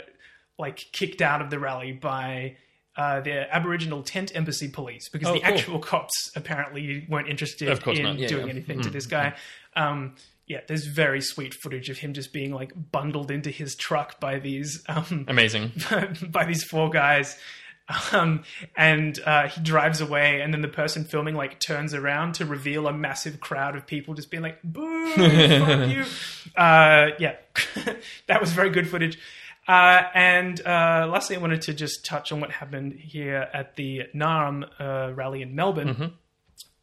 [0.58, 2.56] like kicked out of the rally by
[2.96, 5.54] uh, the Aboriginal Tent Embassy Police because Oh, the cool.
[5.54, 8.18] actual cops apparently weren't interested in.
[8.18, 8.52] Yeah, doing yeah.
[8.52, 9.34] anything to this guy.
[9.74, 14.20] Um, yeah, there's very sweet footage of him just being like bundled into his truck
[14.20, 15.72] by these um, Amazing.
[16.28, 17.38] by these four guys.
[18.12, 18.44] Um,
[18.76, 22.86] and uh, he drives away, and then the person filming like turns around to reveal
[22.86, 26.04] a massive crowd of people just being like, "Boo, fuck you!"
[26.56, 27.34] Uh, yeah,
[28.26, 29.18] that was very good footage.
[29.66, 34.02] Uh, and uh, lastly, I wanted to just touch on what happened here at the
[34.14, 36.14] Naarm uh, rally in Melbourne.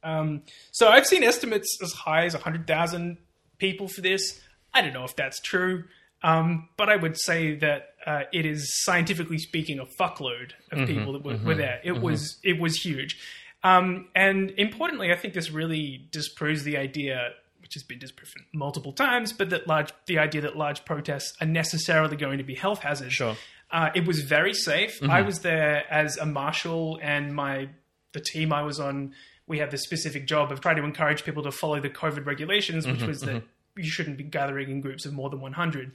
[0.03, 3.17] Um, so I've seen estimates as high as 100,000
[3.59, 4.41] people for this.
[4.73, 5.85] I don't know if that's true,
[6.23, 11.13] um, but I would say that uh, it is scientifically speaking a fuckload of people
[11.13, 11.79] that were, were there.
[11.83, 13.17] It was it was huge,
[13.63, 18.91] um, and importantly, I think this really disproves the idea, which has been disproven multiple
[18.91, 22.79] times, but that large the idea that large protests are necessarily going to be health
[22.79, 23.13] hazards.
[23.13, 23.35] Sure.
[23.71, 25.01] Uh, it was very safe.
[25.01, 27.69] I was there as a marshal, and my
[28.13, 29.13] the team I was on.
[29.47, 32.87] We had the specific job of trying to encourage people to follow the COVID regulations,
[32.87, 33.43] which was that
[33.75, 35.91] you shouldn't be gathering in groups of more than 100.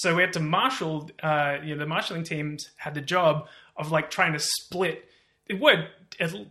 [0.00, 1.10] So we had to marshal.
[1.22, 5.04] Uh, you know, the marshalling teams had the job of like trying to split.
[5.48, 5.86] It were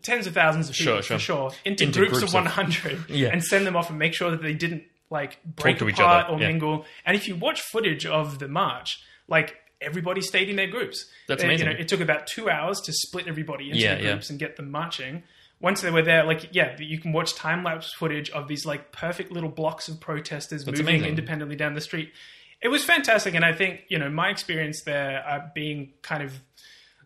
[0.01, 1.17] tens of thousands of people Sure, sure.
[1.17, 3.29] for sure into, Into groups, groups of of- 100 Yeah.
[3.29, 6.25] and send them off and make sure that they didn't like break to each apart
[6.25, 6.47] other, or yeah.
[6.47, 6.85] mingle.
[7.05, 11.05] And if you watch footage of the march, like everybody stayed in their groups.
[11.27, 11.67] That's They- you amazing.
[11.67, 14.71] know, it took about two hours to split everybody into Yeah, groups and get them
[14.71, 15.23] marching.
[15.59, 18.91] Once they were there, like yeah, you can watch time lapse footage of these like
[18.91, 21.09] perfect little blocks of protesters moving amazing.
[21.09, 22.11] independently down the street.
[22.61, 26.33] It was fantastic, and I think you know my experience there, uh, being kind of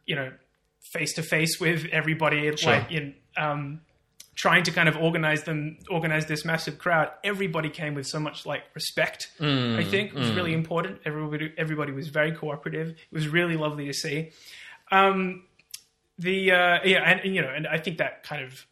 [0.05, 0.31] you know
[0.93, 2.73] face to face with everybody, Sure.
[2.73, 3.81] like in um,
[4.35, 7.09] trying to kind of organize them, organize this massive crowd.
[7.23, 9.27] Everybody came with so much like respect.
[9.39, 10.99] Mm, I think it was really important.
[11.05, 12.89] Everybody, everybody was very cooperative.
[12.89, 14.31] It was really lovely to see.
[14.91, 15.43] Um,
[16.17, 18.65] the uh, yeah, and, and, you know, and I think that kind of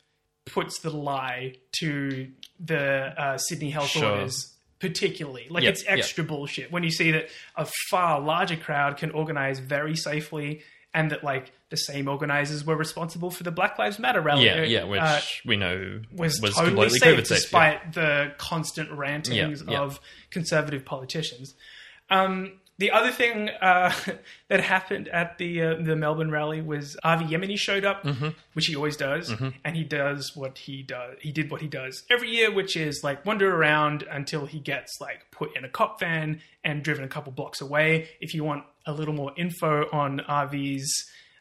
[0.46, 4.12] puts the lie to the uh, Sydney health Sure.
[4.12, 4.54] orders.
[4.80, 9.12] Particularly, like Yep, it's extra bullshit when you see that a far larger crowd can
[9.12, 10.62] organize very safely,
[10.94, 14.46] and that like the same organizers were responsible for the Black Lives Matter rally.
[14.46, 17.38] Yeah, yeah, which uh, we know was, was, totally completely safe COVID safe.
[17.38, 19.82] despite the constant rantings Yeah, yeah.
[19.82, 20.00] of
[20.32, 21.54] conservative politicians.
[22.10, 23.94] Um, the other thing uh,
[24.48, 28.30] that happened at the uh, the Melbourne rally was Avi Yemeni showed up, Mm-hmm.
[28.54, 29.30] which he always does,
[29.64, 31.16] and he does what he does.
[31.22, 35.00] He did what he does every year, which is like wander around until he gets
[35.00, 38.10] like put in a cop van and driven a couple blocks away.
[38.20, 40.92] If you want a little more info on Avi's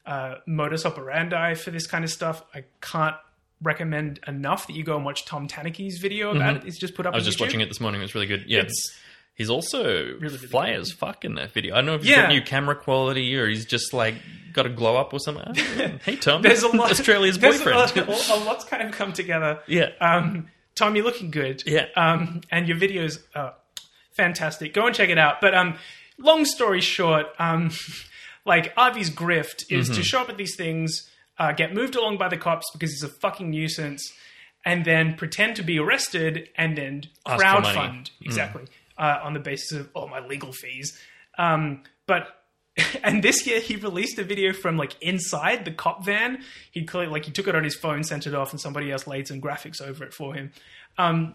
[0.06, 3.16] uh, modus operandi for this kind of stuff, I can't
[3.62, 6.64] recommend enough that you go and watch Tom Tanuki's video about it.
[6.64, 7.10] He's just put up.
[7.10, 7.16] Mm-hmm.
[7.16, 8.00] I was just watching it this morning.
[8.00, 8.44] It was really good.
[8.46, 8.98] Yeah, It's-
[9.38, 11.74] he's also really fly as fuck in that video.
[11.74, 12.22] I don't know if he's Yeah.
[12.22, 14.16] got new camera quality or he's just like
[14.52, 15.44] got a glow up or something.
[15.48, 15.98] I don't know.
[16.04, 16.90] hey Tom, There's a lot.
[16.90, 17.96] Australia's there's boyfriend.
[17.96, 19.60] A, a, a lot's kind of come together.
[19.66, 21.62] yeah, Um, Tom, you're looking good.
[21.66, 21.86] Yeah.
[21.96, 23.54] Um, and your videos are
[24.12, 24.74] fantastic.
[24.74, 25.40] Go and check it out.
[25.40, 25.76] But um,
[26.18, 27.70] long story short, um,
[28.44, 29.94] like Avi's grift is Mm-hmm.
[29.98, 33.02] to show up at these things, uh, get moved along by the cops because he's
[33.02, 34.12] a fucking nuisance,
[34.64, 37.78] and then pretend to be arrested and then Ask for money.
[38.24, 38.32] Mm.
[38.98, 40.98] Uh, on the basis of all my legal fees.
[41.38, 42.28] Um, but
[43.02, 46.42] and this year he released a video from like inside the cop van.
[46.70, 49.06] He clearly like he took it on his phone, sent it off, and somebody else
[49.06, 50.52] laid some graphics over it for him.
[50.96, 51.34] Um,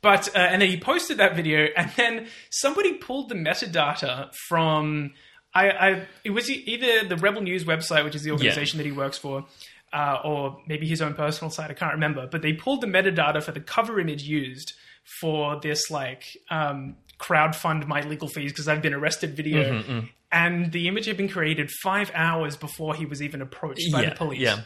[0.00, 5.12] but uh, and then he posted that video, and then somebody pulled the metadata from
[5.54, 8.92] I, I it was either the Rebel News website, which is the organization that he
[8.92, 9.46] works for,
[9.92, 11.70] uh, or maybe his own personal site.
[11.70, 14.74] I can't remember, but they pulled the metadata for the cover image used
[15.20, 19.80] for this like um, crowdfund my legal fees because I've been arrested video.
[19.80, 24.02] Mm-hmm, And the image had been created five hours before he was even approached by
[24.02, 24.40] yeah, the police.
[24.40, 24.60] yeah.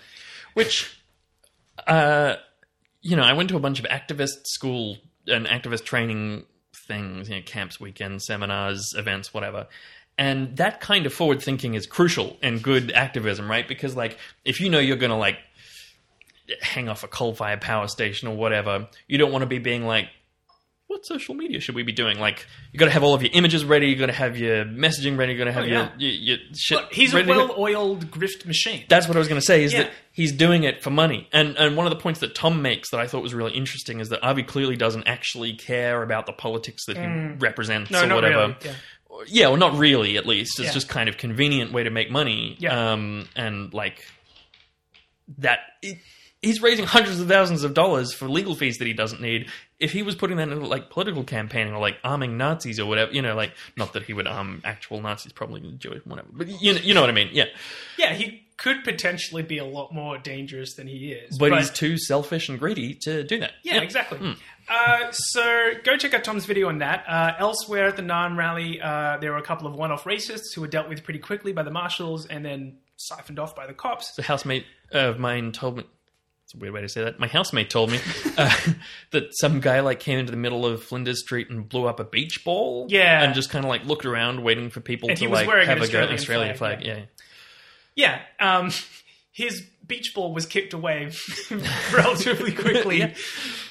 [0.55, 0.95] Which,
[1.87, 2.37] uh,
[3.01, 6.45] you know, I went to a bunch of activist school and activist training
[6.89, 9.69] things, you know, camps, weekends, seminars, events, whatever.
[10.19, 13.67] And that kind of forward thinking is crucial in good activism, right?
[13.67, 15.39] Because, like, if you know you're going to, like,
[16.61, 19.87] hang off a coal fired power station or whatever, you don't want to be being
[19.87, 20.09] like,
[20.93, 22.19] what social media should we be doing?
[22.21, 24.65] Like, you got to have all of your images ready, you got to have your
[24.65, 25.91] messaging ready, you got to have Oh, yeah.
[25.99, 26.79] your, your, your shit.
[26.79, 28.85] Look, he's a ready to well-oiled grift machine.
[28.89, 29.65] That's what I was going to say.
[29.65, 29.85] Is Yeah.
[29.85, 32.91] that he's doing it for money, and and one of the points that Tom makes
[32.91, 36.33] that I thought was really interesting is that Avi clearly doesn't actually care about the
[36.33, 37.05] politics that he
[37.39, 37.93] represents Mm.
[37.93, 38.39] no, or not whatever.
[38.39, 38.57] really.
[38.65, 38.73] Yeah.
[39.27, 40.17] Yeah, well, not really.
[40.17, 40.73] At least it's Yeah.
[40.73, 42.57] just kind of convenient way to make money.
[42.59, 42.93] Yeah.
[42.93, 44.07] Um, and like
[45.39, 45.99] that, it,
[46.41, 49.49] he's raising hundreds of thousands of dollars for legal fees that he doesn't need.
[49.83, 53.13] If he was putting that into like political campaigning or like arming Nazis or whatever,
[53.13, 56.29] you know, like not that he would arm actual Nazis, probably Jewish, whatever.
[56.33, 57.31] But you know, you know what I mean?
[57.33, 57.47] Yeah.
[57.99, 61.37] Yeah, he could potentially be a lot more dangerous than he is.
[61.37, 63.53] but, he's too selfish and greedy to do that.
[63.65, 64.37] yeah, exactly.
[64.69, 67.05] Uh, so go check out Tom's video on that.
[67.09, 70.61] Uh, elsewhere at the Naarm rally, uh, there were a couple of one-off racists who
[70.61, 74.15] were dealt with pretty quickly by the marshals and then siphoned off by the cops.
[74.15, 75.85] The housemate of mine told me.
[76.53, 77.19] It's a weird way to say that.
[77.19, 77.99] My housemate told me
[78.37, 78.55] uh,
[79.13, 82.05] that some guy like came into the middle of Flinders Street and blew up a
[82.05, 82.87] beach ball.
[82.91, 83.23] Yeah.
[83.23, 85.81] and just kind of like looked around, waiting for people And to like have a
[85.81, 86.87] go Australian Australian flag, flag.
[86.87, 87.05] Yeah.
[87.95, 88.71] Yeah, um,
[89.33, 91.11] his beach ball was kicked away
[91.93, 93.15] relatively quickly.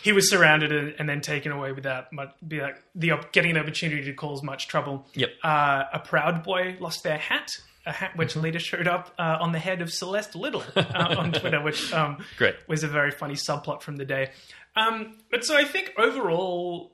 [0.03, 3.57] He was surrounded and, and then taken away without much, be like the getting an
[3.57, 5.05] opportunity to cause much trouble.
[5.13, 5.29] Yep.
[5.43, 7.49] Uh, a proud boy lost their hat,
[7.85, 8.41] a hat which Mm-hmm.
[8.41, 12.23] later showed up uh, on the head of Celeste Liddle uh, on Twitter, which um,
[12.37, 12.55] Great.
[12.67, 14.31] was a very funny subplot from the day.
[14.75, 16.91] Um, but so I think overall,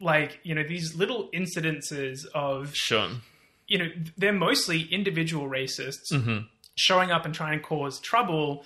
[0.00, 3.08] like you know, these little incidences of Sure.
[3.66, 6.38] you know, they're mostly individual racists Mm-hmm.
[6.76, 8.62] showing up and trying to cause trouble.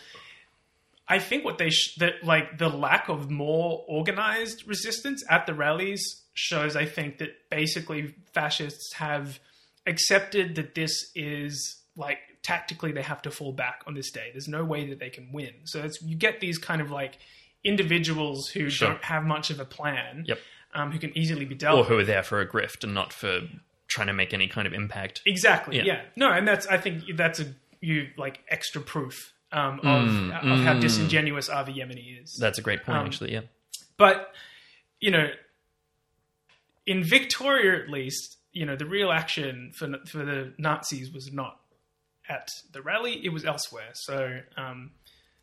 [1.08, 5.54] I think what they sh- that like the lack of more organized resistance at the
[5.54, 6.02] rallies
[6.34, 6.76] shows.
[6.76, 9.40] I think that basically fascists have
[9.86, 14.28] accepted that this is like tactically they have to fall back on this day.
[14.32, 15.52] There's no way that they can win.
[15.64, 17.18] So it's you get these kind of like
[17.64, 18.88] individuals who Sure.
[18.88, 20.38] don't have much of a plan, Yep.
[20.74, 21.78] um, who can easily be dealt.
[21.78, 23.40] Or who are there for a grift and not for
[23.88, 25.20] trying to make any kind of impact.
[25.26, 25.76] Exactly.
[25.76, 25.82] Yeah.
[25.84, 26.02] Yeah.
[26.16, 27.46] No, and that's I think that's a
[27.80, 30.08] you like extra proof um, of
[30.48, 32.36] of how disingenuous Avi Yemeni is.
[32.40, 33.32] That's a great point, Um, actually.
[33.32, 33.42] Yeah.
[33.96, 34.32] but
[35.00, 35.28] you know,
[36.86, 41.60] in Victoria at least, you know, the real action for for the Nazis was not
[42.28, 43.90] at the rally; it was elsewhere.
[43.94, 44.92] So um,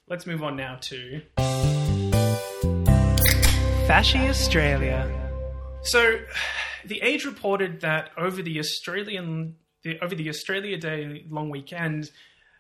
[0.08, 1.22] let's move on now to
[3.88, 5.10] Fasci Australia.
[5.84, 6.20] So,
[6.84, 12.12] the Age reported that over the Australian the, over the Australia Day long weekend,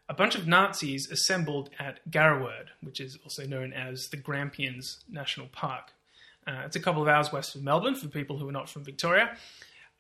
[0.08, 5.48] a bunch of Nazis assembled at Gariwerd, which is also known as the Grampians National
[5.48, 5.92] Park.
[6.48, 8.86] Uh, it's a couple of hours west of Melbourne for people who are not from
[8.86, 9.36] Victoria.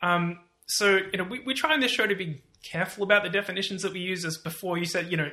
[0.01, 3.29] Um, so, you know, we, we try in this show to be careful about the
[3.29, 4.25] definitions that we use.
[4.25, 5.31] As before, you said, you know,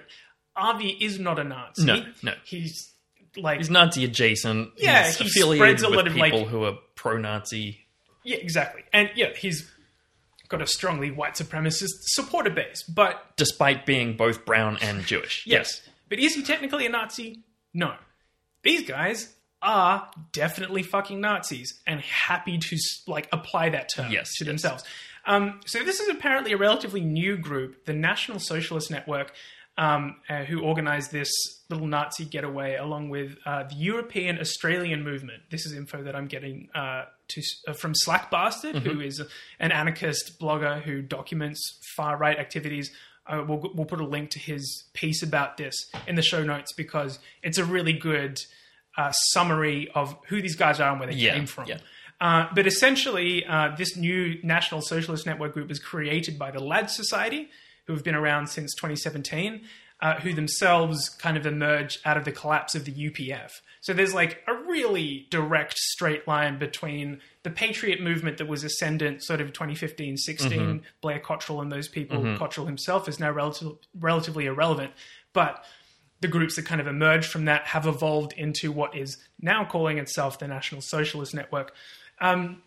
[0.56, 1.84] Avi is not a Nazi.
[1.84, 2.32] No, no.
[2.44, 2.92] He's
[3.36, 4.70] like He's Nazi adjacent.
[4.76, 7.80] Yeah, he's he affiliated spreads a with lot of, people like- who are pro-Nazi.
[8.22, 8.82] Yeah, exactly.
[8.92, 9.70] And yeah, he's
[10.48, 12.82] got a strongly white supremacist supporter base.
[12.84, 15.44] But despite being both brown and Jewish.
[15.46, 17.40] yes, but is he technically a Nazi?
[17.74, 17.94] No.
[18.62, 24.44] These guys are definitely fucking Nazis and happy to like apply that term Yes, to
[24.44, 24.48] yes.
[24.48, 24.84] themselves.
[25.26, 29.32] Um, so this is apparently a relatively new group, the National Socialist Network,
[29.76, 31.30] um, uh, who organised this
[31.68, 35.42] little Nazi getaway along with uh, the European Australian Movement.
[35.50, 39.20] This is info that I'm getting uh, to, uh, from Slack Bastard, who is
[39.58, 42.92] an anarchist blogger who documents far right activities.
[43.26, 45.74] Uh, we'll, we'll put a link to his piece about this
[46.06, 48.38] in the show notes because it's a really good
[48.96, 51.66] uh, summary of who these guys are and where they Yeah, came from.
[51.66, 51.78] yeah.
[52.20, 56.90] Uh, but essentially, uh, this new National Socialist Network group was created by the Lad
[56.90, 57.48] Society,
[57.86, 59.62] who have been around since 2017,
[60.00, 63.50] uh, who themselves kind of emerged out of the collapse of the UPF.
[63.80, 69.22] So there's like a really direct straight line between the Patriot movement that was ascendant
[69.22, 72.36] sort of 2015 16, Blair Cottrell and those people.
[72.38, 74.92] Cottrell himself is now relative, relatively irrelevant.
[75.32, 75.64] But
[76.24, 79.98] the groups that kind of emerged from that have evolved into what is now calling
[79.98, 81.74] itself the National Socialist Network.
[82.18, 82.62] Um,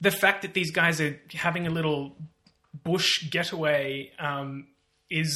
[0.00, 2.16] the fact that these guys are having a little
[2.84, 4.66] bush getaway um,
[5.10, 5.34] is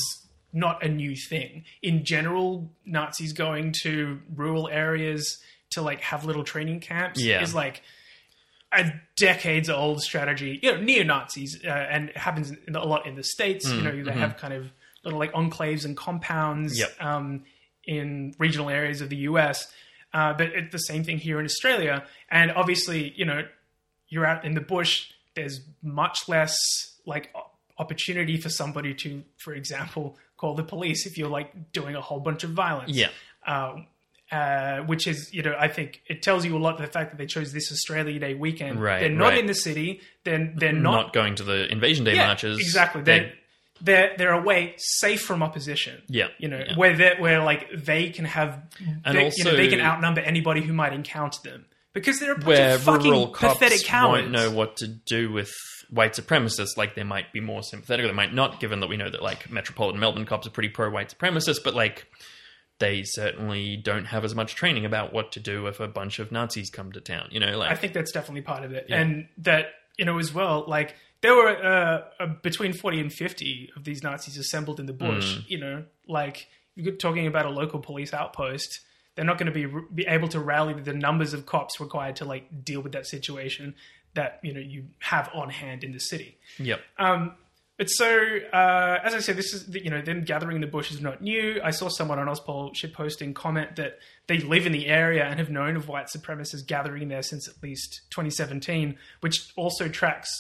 [0.52, 1.64] not a new thing.
[1.82, 5.38] In general, Nazis going to rural areas
[5.70, 7.42] to like have little training camps Yeah.
[7.42, 7.82] is like
[8.72, 10.58] a decades old strategy.
[10.62, 13.68] You know, neo Nazis, uh, and it happens a lot in the states.
[13.68, 14.70] you know, they have kind of
[15.04, 16.90] little like enclaves and compounds Yep.
[17.00, 17.44] um,
[17.86, 19.66] in regional areas of the U.S.
[20.12, 22.04] Uh, but it's the same thing here in Australia.
[22.30, 23.42] And obviously, you know,
[24.08, 25.10] you're out in the bush.
[25.34, 26.54] There's much less
[27.04, 27.32] like
[27.78, 32.20] opportunity for somebody to, for example, call the police if you're like doing a whole
[32.20, 33.08] bunch of violence Yeah.
[33.46, 33.76] uh,
[34.32, 36.78] uh, which is, you know, I think it tells you a lot.
[36.78, 39.38] The fact that they chose this Australia Day weekend, Right, they're not right.
[39.38, 40.00] in the city.
[40.24, 42.58] They're they're Not, not, going to the Invasion Day yeah, marches.
[42.58, 43.02] Exactly.
[43.02, 43.32] They- They're
[43.80, 46.02] they're they're away, safe from opposition.
[46.08, 46.76] Yeah, You know, yeah.
[46.76, 48.62] where they where like they can have,
[49.04, 52.34] And they, you know, they can outnumber anybody who might encounter them because they're a
[52.34, 54.22] bunch where of fucking rural pathetic cowards.
[54.22, 55.52] won't know what to do with
[55.90, 56.76] white supremacists.
[56.76, 58.60] Like they might be more sympathetic, they might not.
[58.60, 61.74] Given that we know that like metropolitan Melbourne cops are pretty pro white supremacists, but
[61.74, 62.06] like
[62.78, 66.30] they certainly don't have as much training about what to do if a bunch of
[66.30, 67.28] Nazis come to town.
[67.30, 70.32] You know, like I think that's definitely part of it, and that you know as
[70.34, 70.64] well.
[70.66, 74.92] Like there were uh, uh, between forty and fifty of these Nazis assembled in the
[74.92, 75.38] bush.
[75.48, 78.80] You know, like you're talking about a local police outpost.
[79.14, 82.24] They're not going to be be able to rally the numbers of cops required to
[82.24, 83.74] like deal with that situation
[84.14, 86.38] that you know you have on hand in the city.
[86.58, 87.34] yep, Um,
[87.78, 90.90] but so, uh, as I said, this is you know them gathering in the bush
[90.90, 91.60] is not new.
[91.62, 95.50] I saw someone on Ozpol shitposting comment that they live in the area and have
[95.50, 100.30] known of white supremacists gathering there since at least 2017, which also tracks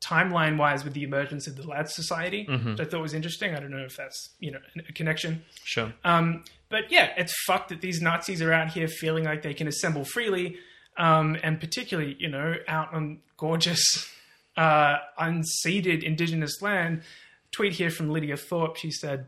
[0.00, 3.54] timeline wise with the emergence of the Lad Society, which I thought was interesting.
[3.54, 5.44] I don't know if that's you know a connection.
[5.64, 5.92] sure.
[6.04, 9.66] Um, but yeah, it's fucked that these Nazis are out here feeling like they can
[9.68, 10.56] assemble freely,
[10.96, 14.08] um, and particularly, you know, out on gorgeous,
[14.56, 17.02] uh, unceded indigenous land.
[17.50, 18.76] Tweet here from Lydia Thorpe.
[18.76, 19.26] She said,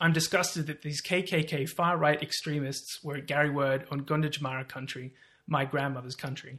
[0.00, 5.12] I'm disgusted that these KKK far right extremists were at Gariwerd on Gunditjmara country,
[5.46, 6.58] my grandmother's country.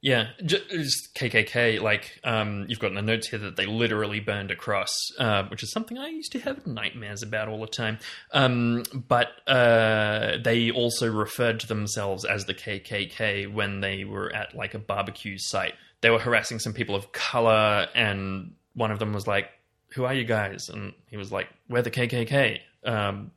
[0.00, 1.80] Yeah, ju- just KKK.
[1.80, 5.42] Like, um, you've got in the notes here that they literally burned a cross, uh,
[5.48, 7.98] which is something I used to have nightmares about all the time.
[8.32, 14.54] Um, but uh, they also referred to themselves as the KKK when they were at
[14.54, 15.74] like a barbecue site.
[16.00, 19.50] They were harassing some people of color, and one of them was like,
[19.94, 23.32] "Who are you guys?" And he was like, "We're the KKK." Um,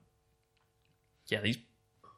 [1.25, 1.57] yeah, these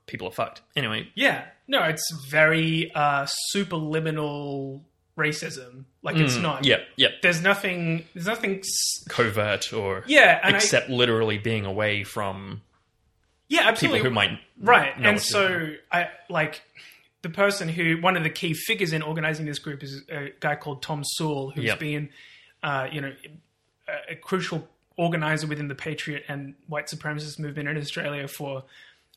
[0.05, 0.63] people are fucked.
[0.75, 4.81] Anyway, Yeah, no, it's very uh, superliminal
[5.17, 5.85] racism.
[6.01, 6.65] Like it's not.
[6.65, 7.11] Yep, yep.
[7.21, 8.05] There's nothing.
[8.13, 8.59] There's nothing.
[8.59, 12.61] s- Covert or Yeah, and I- except literally being away from
[13.47, 13.99] Yeah, people absolutely.
[14.01, 16.61] who might right know and what's so i like
[17.23, 20.55] the person who one of the key figures in organizing this group is a guy
[20.55, 21.79] called tom sewell who's Yep.
[21.79, 22.09] been
[22.61, 23.13] uh, you know
[23.87, 28.63] a, a crucial organizer within the patriot and white supremacist movement in australia for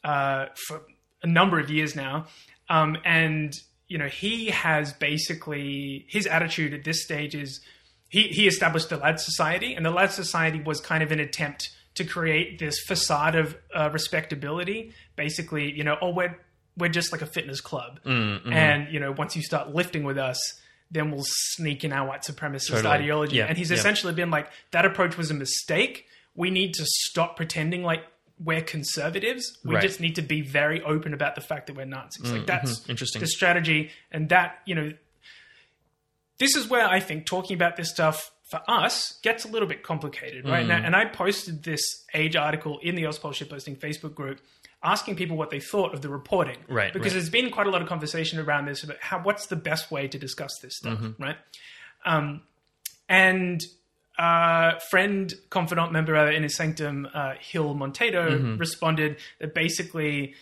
[0.04, 0.82] uh, for
[1.26, 2.26] a number of years now
[2.68, 3.52] um, and
[3.88, 7.60] you know he has basically his attitude at this stage is
[8.08, 11.70] he, he established the Lad Society, and the Lad Society was kind of an attempt
[11.96, 14.92] to create this facade of uh, respectability.
[15.16, 16.38] Basically, you know, oh, we're
[16.76, 20.38] we're just like a fitness club, and you know, once you start lifting with us,
[20.90, 22.94] then we'll sneak in our white supremacist Totally.
[22.94, 23.36] ideology.
[23.36, 23.76] Yeah, And he's yeah.
[23.76, 26.06] essentially been like, that approach was a mistake.
[26.34, 28.04] We need to stop pretending like
[28.42, 29.58] we're conservatives.
[29.64, 29.82] We Right.
[29.82, 32.30] just need to be very open about the fact that we're Nazis.
[32.30, 33.20] Like that's Interesting.
[33.20, 34.92] the strategy, and that you know
[36.38, 39.82] this is where I think talking about this stuff for us gets a little bit
[39.82, 40.64] complicated, right?
[40.64, 40.68] Mm.
[40.68, 44.40] Now, and I posted this age article in the Ozpol shitposting Facebook group
[44.84, 46.58] asking people what they thought of the reporting.
[46.68, 47.12] Right, Because right.
[47.14, 50.06] there's been quite a lot of conversation around this about how what's the best way
[50.06, 51.22] to discuss this stuff, Mm-hmm.
[51.22, 51.36] right?
[52.04, 52.42] Um,
[53.08, 53.60] and
[54.18, 58.56] uh, friend, confidant member uh, in his sanctum, uh, Hill Montedo, Mm-hmm.
[58.56, 60.34] responded that basically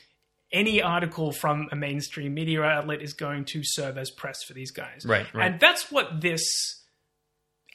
[0.52, 4.70] any article from a mainstream media outlet is going to serve as press for these
[4.70, 5.04] guys.
[5.04, 5.50] Right, right.
[5.50, 6.42] And that's what this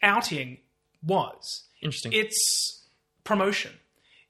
[0.01, 0.59] outing
[1.03, 1.65] was.
[1.81, 2.13] Interesting.
[2.13, 2.85] It's
[3.23, 3.71] promotion.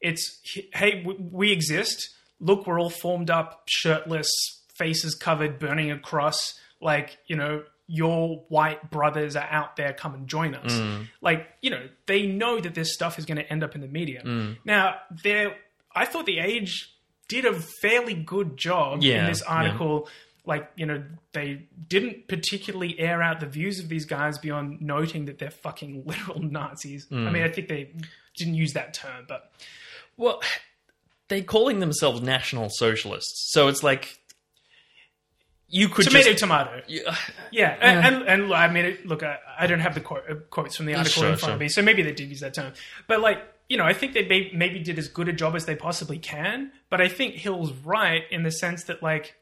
[0.01, 0.41] It's,
[0.73, 2.09] hey, we exist.
[2.39, 4.29] Look, we're all formed up, shirtless,
[4.77, 6.37] faces covered, burning a cross.
[6.81, 9.93] Like, you know, your white brothers are out there.
[9.93, 10.71] Come and join us.
[10.71, 11.07] Mm.
[11.21, 13.87] Like, you know, they know that this stuff is going to end up in the
[13.87, 14.21] media.
[14.23, 14.57] Mm.
[14.63, 15.55] Now, there,
[15.95, 16.93] I thought the Age
[17.27, 19.53] did a fairly good job Yeah, in this yeah.
[19.53, 20.07] article.
[20.45, 25.25] Like, you know, they didn't particularly air out the views of these guys beyond noting
[25.25, 27.07] that they're fucking literal Nazis.
[27.07, 27.27] Mm.
[27.27, 27.91] I mean, I think they
[28.37, 29.51] didn't use that term, but
[30.15, 30.41] well,
[31.27, 34.19] they're calling themselves national socialists, so it's like
[35.69, 36.81] you could tomato, just tomato.
[36.87, 37.15] Yeah.
[37.51, 40.35] Yeah, and, and, and I mean, it, look, I, I don't have the quote, uh,
[40.51, 42.53] quotes from the article Sure, in front of me, so maybe they did use that
[42.53, 42.73] term.
[43.07, 45.65] But like, you know, I think they may, maybe did as good a job as
[45.65, 46.71] they possibly can.
[46.91, 49.35] But I think Hill's right in the sense that like,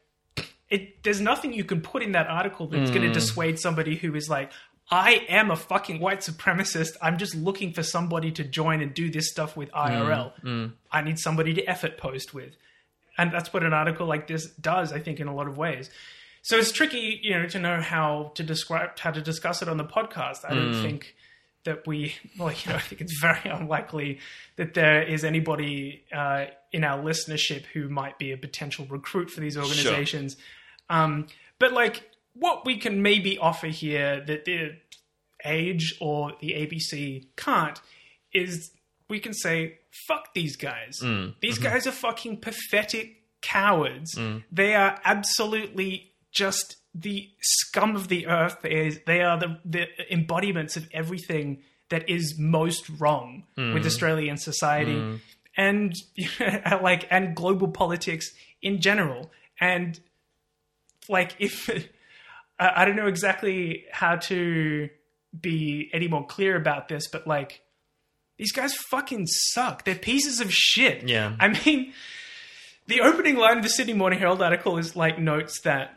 [0.70, 2.94] it there's nothing you can put in that article that's Mm.
[2.94, 4.50] going to dissuade somebody who is like,
[4.90, 6.96] I am a fucking white supremacist.
[7.02, 10.32] I'm just looking for somebody to join and do this stuff with IRL.
[10.42, 12.54] Mm, I need somebody to effort post with.
[13.18, 15.90] And that's what an article like this does, I think, in a lot of ways.
[16.42, 19.76] So it's tricky, you know, to know how to describe how to discuss it on
[19.76, 20.44] the podcast.
[20.48, 21.14] I don't think
[21.64, 24.20] that we, well, you know, I think it's very unlikely
[24.56, 29.40] that there is anybody uh, in our listenership who might be a potential recruit for
[29.40, 30.36] these organizations.
[30.88, 31.26] Um,
[31.58, 34.76] but like, what we can maybe offer here that the
[35.44, 37.80] Age or the ABC can't
[38.32, 38.72] is
[39.08, 40.98] we can say, fuck these guys.
[41.40, 44.18] These guys are fucking pathetic cowards.
[44.50, 48.64] They are absolutely just the scum of the earth.
[48.64, 53.72] Is, they are the, the embodiments of everything that is most wrong hmm.
[53.72, 55.16] with Australian society hmm.
[55.56, 55.94] and
[56.82, 58.30] like and global politics
[58.62, 59.30] in general.
[59.60, 59.98] And
[61.08, 61.68] like if
[62.58, 64.88] I I don't know exactly how to
[65.38, 67.62] be any more clear about this, but like
[68.38, 69.84] these guys fucking suck.
[69.84, 71.08] They're pieces of shit.
[71.08, 71.34] Yeah.
[71.38, 71.92] I mean,
[72.86, 75.96] the opening line of the Sydney Morning Herald article is like notes that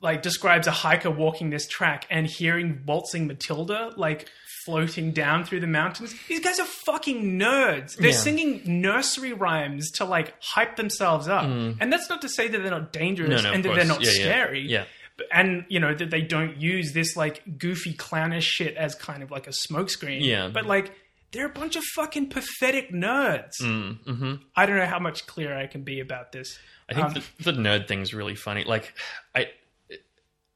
[0.00, 4.28] like describes a hiker walking this track and hearing waltzing Matilda like
[4.64, 6.14] floating down through the mountains.
[6.28, 7.96] These guys are fucking nerds.
[7.96, 8.16] They're Yeah.
[8.16, 11.44] singing nursery rhymes to like hype themselves up.
[11.44, 13.44] And that's not to say that they're not dangerous Mm.
[13.44, 14.66] No, no, and that they're not Yeah, scary.
[14.68, 14.84] Yeah.
[15.32, 19.30] And you know that they don't use this like goofy clownish shit as kind of
[19.30, 20.24] like a smokescreen.
[20.24, 20.48] Yeah.
[20.48, 20.92] But like
[21.32, 23.60] they're a bunch of fucking pathetic nerds.
[23.62, 24.34] Mm, mm-hmm.
[24.56, 26.58] I don't know how much clearer I can be about this.
[26.88, 28.64] I think Um, the, the nerd thing's really funny.
[28.64, 28.92] Like,
[29.32, 29.46] I,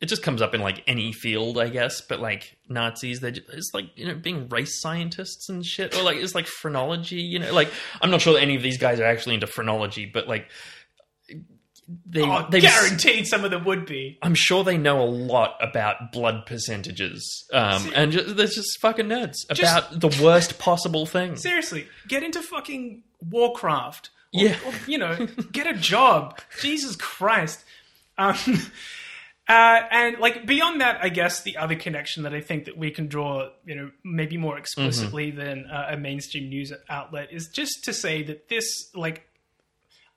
[0.00, 2.00] it, just comes up in like any field, I guess.
[2.00, 6.02] But like Nazis, they just, it's like you know being race scientists and shit, or
[6.02, 7.16] like it's like phrenology.
[7.22, 7.70] You know, like
[8.00, 10.48] I'm not sure that any of these guys are actually into phrenology, but like
[12.06, 14.18] they Oh, they guaranteed some of them would be.
[14.22, 19.06] I'm sure they know a lot about blood percentages, um, and just, they're just fucking
[19.06, 21.36] nerds about the worst possible thing.
[21.36, 24.10] Seriously, get into fucking Warcraft.
[24.34, 24.56] Or, Yeah.
[24.66, 26.40] or, you know, get a job.
[26.60, 27.62] Jesus Christ.
[28.16, 28.34] Um,
[29.48, 32.90] uh, and like beyond that, I guess the other connection that I think that we
[32.90, 37.84] can draw, you know, maybe more explicitly than uh, a mainstream news outlet is just
[37.84, 39.28] to say that this, like,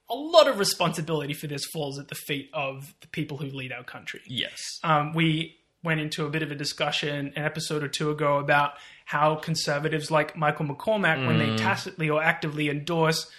[0.10, 3.74] a lot of responsibility for this falls at the feet of the people who lead
[3.74, 4.22] our country.
[4.28, 8.38] Yes, Um, we went into a bit of a discussion an episode or two ago
[8.38, 8.74] about
[9.06, 13.30] how conservatives like Michael McCormack, when they tacitly or actively endorse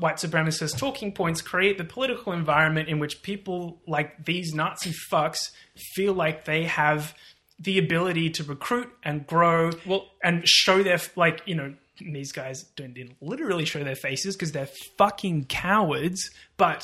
[0.00, 5.50] white supremacist talking points, create the political environment in which people like these Nazi fucks
[5.94, 7.14] feel like they have
[7.58, 12.62] the ability to recruit and grow Well- and show their like you know these guys
[12.76, 16.82] don't literally show their faces because they're fucking cowards but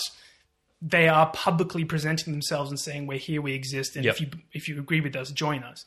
[0.82, 4.68] they are publicly presenting themselves and saying we're here we exist and if you if
[4.68, 5.86] you agree with us join us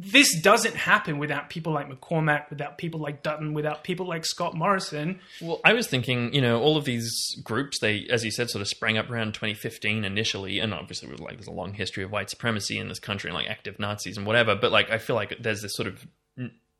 [0.00, 4.54] this doesn't happen without people like mccormack without people like dutton without people like scott
[4.54, 7.10] morrison Well, I was thinking, you know, all of these
[7.42, 11.20] groups, they, as you said, sort of sprang up around 2015 initially, and obviously, with,
[11.20, 14.16] like, there's a long history of white supremacy in this country and like active Nazis
[14.16, 14.54] and whatever.
[14.54, 16.06] But like, I feel like there's this sort of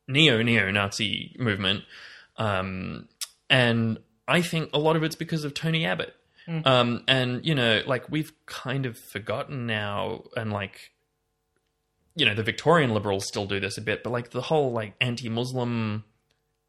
[0.07, 1.83] neo neo Nazi movement,
[2.37, 3.07] um,
[3.49, 6.15] and I think a lot of it's because of Tony Abbott.
[6.65, 10.91] Um, and you know, like we've kind of forgotten now, and like
[12.19, 14.93] you know, the Victorian liberals still do this a bit, but like the whole like
[14.99, 16.03] anti-Muslim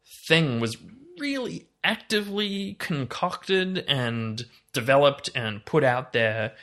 [0.05, 0.77] thing was
[1.19, 6.53] really actively concocted and developed and put out there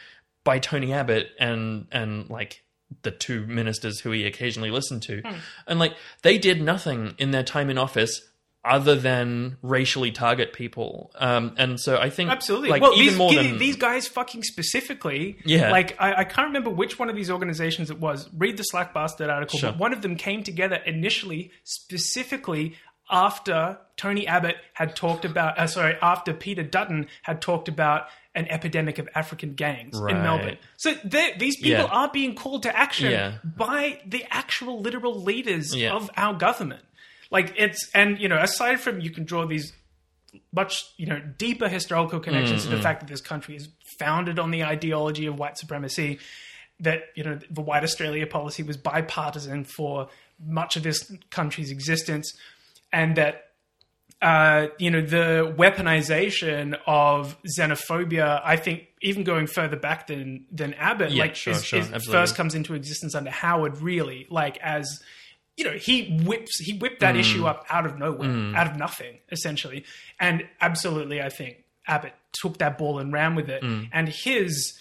[0.43, 2.63] by Tony Abbott and and like
[3.03, 5.21] the two ministers who he occasionally listened to.
[5.21, 5.35] Hmm.
[5.67, 8.28] And like they did nothing in their time in office
[8.69, 11.11] other than racially target people.
[11.17, 12.71] Um, and so I think Absolutely.
[12.71, 15.39] like well, even these, more than these guys fucking specifically.
[15.45, 15.71] Yeah.
[15.71, 18.29] Like I, I can't remember which one of these organizations it was.
[18.37, 19.59] Read the Slack Bastard article.
[19.59, 19.71] Sure.
[19.73, 22.75] But one of them came together initially, specifically
[23.11, 25.59] after Tony Abbott had talked about.
[25.59, 30.15] Uh, sorry, after Peter Dutton had talked about an epidemic of African gangs Right.
[30.15, 30.59] in Melbourne.
[30.77, 31.85] So these people Yeah.
[31.87, 33.33] are being called to action Yeah.
[33.45, 35.93] by the actual literal leaders Yeah.
[35.95, 36.83] of our government.
[37.31, 39.73] Like it's and you know aside from you can draw these
[40.53, 43.69] much you know deeper historical connections Mm, to the fact that this country is
[43.99, 46.19] founded on the ideology of white supremacy
[46.81, 50.09] that you know the white australia policy was bipartisan for
[50.39, 52.37] much of this country's existence
[52.93, 53.45] and that
[54.21, 60.75] uh, you know the weaponization of xenophobia i think even going further back than than
[60.75, 64.59] abbott Yeah, like sure, is, sure, is first comes into existence under howard really like
[64.59, 65.01] as
[65.59, 67.49] you know, he whips he whipped that issue mm.
[67.49, 68.55] up out of nowhere, mm.
[68.55, 69.85] out of nothing, essentially.
[70.21, 73.65] And absolutely, I think Abbott took that ball and ran with it.
[73.65, 73.91] Mm.
[73.93, 74.79] And his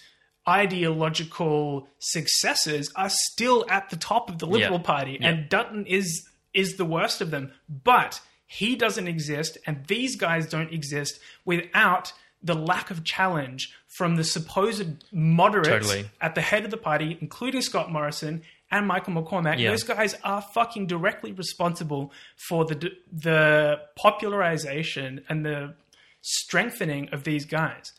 [0.48, 4.84] ideological successors are still at the top of the Liberal Yeah.
[4.84, 5.28] Party, Yeah.
[5.28, 7.52] and Dutton is is the worst of them.
[7.68, 14.14] But he doesn't exist, and these guys don't exist without the lack of challenge from
[14.14, 16.10] the supposed moderates Totally.
[16.20, 19.58] at the head of the party, including Scott Morrison and Michael McCormack.
[19.58, 19.70] Yeah.
[19.70, 22.12] Those guys are fucking directly responsible
[22.48, 25.74] for the the popularization and the
[26.20, 27.92] strengthening of these guys.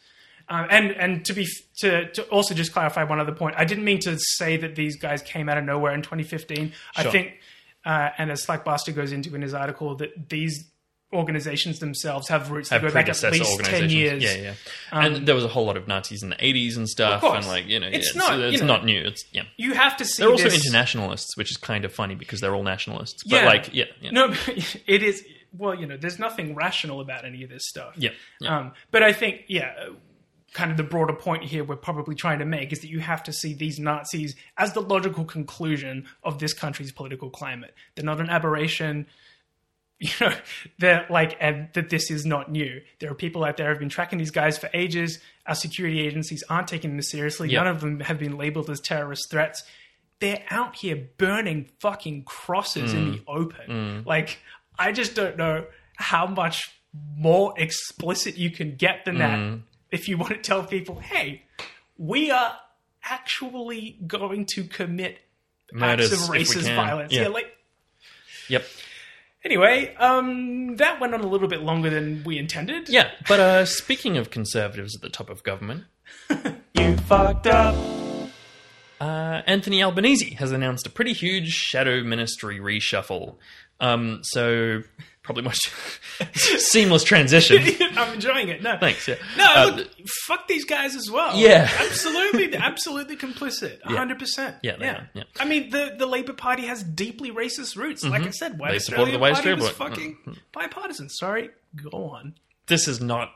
[0.47, 1.47] Um, and and to be
[1.79, 4.97] to to also just clarify one other point, I didn't mean to say that these
[4.97, 6.73] guys came out of nowhere in 2015.
[6.95, 7.39] I think,
[7.85, 10.71] uh, and as Slack Bastard goes into in his article, that these
[11.11, 14.23] organizations themselves have roots have that go back at least ten years.
[14.23, 14.53] Yeah, yeah.
[14.91, 17.23] and there was a whole lot of Nazis in the 80s and stuff.
[17.23, 19.01] And like, you know, It's yeah, not, you it's know- not new.
[19.01, 19.43] It's, yeah.
[19.57, 20.21] You have to see.
[20.23, 23.23] They're also this- internationalists, which is kind of funny because they're all nationalists.
[23.23, 24.11] But like, yeah, yeah.
[24.11, 25.23] No, it is.
[25.57, 27.93] Well, you know, there's nothing rational about any of this stuff.
[27.97, 28.55] Yeah, yeah.
[28.59, 29.73] Um, but I think, yeah,
[30.53, 33.23] kind of the broader point here we're probably trying to make is that you have
[33.23, 37.73] to see these Nazis as the logical conclusion of this country's political climate.
[37.95, 39.07] They're not an aberration.
[40.01, 40.33] You know,
[40.77, 42.79] they're like, and that this is not new.
[42.99, 45.19] There are people out there who have been tracking these guys for ages.
[45.45, 47.49] Our security agencies aren't taking them seriously.
[47.49, 47.63] Yeah.
[47.63, 49.61] None of them have been labeled as terrorist threats
[50.19, 54.03] they're out here burning fucking crosses in the open.
[54.05, 54.39] Like,
[54.77, 56.73] I just don't know how much
[57.15, 59.59] more explicit you can get than that
[59.91, 61.43] if you want to tell people, hey,
[61.97, 62.55] we are
[63.03, 65.19] actually going to commit
[65.71, 67.13] Murders, acts of racist violence.
[67.13, 67.23] Yeah.
[67.23, 67.55] Yeah, like
[68.49, 68.65] Yep.
[69.43, 72.89] Anyway, um, that went on a little bit longer than we intended.
[72.89, 73.11] Yeah.
[73.27, 75.85] But uh, speaking of conservatives at the top of government,
[76.73, 77.75] you fucked up.
[79.01, 83.35] uh, Anthony Albanese has announced a pretty huge shadow ministry reshuffle.
[83.79, 84.83] Um, so
[85.29, 85.59] probably much
[86.33, 87.61] seamless transition.
[87.97, 88.63] I'm enjoying it.
[88.63, 89.07] No, Thanks.
[89.07, 89.15] Yeah.
[89.37, 89.87] No, Uh, look,
[90.25, 91.37] fuck these guys as well.
[91.37, 91.69] Yeah.
[91.79, 94.55] absolutely, absolutely complicit, hundred percent.
[94.63, 95.23] Yeah, are, yeah.
[95.39, 98.03] I mean, the the Labour Party has deeply racist roots.
[98.03, 101.09] Like I said, White They supported Australia the White Party was fucking bipartisan.
[101.09, 102.33] Sorry, go on.
[102.65, 103.29] this is not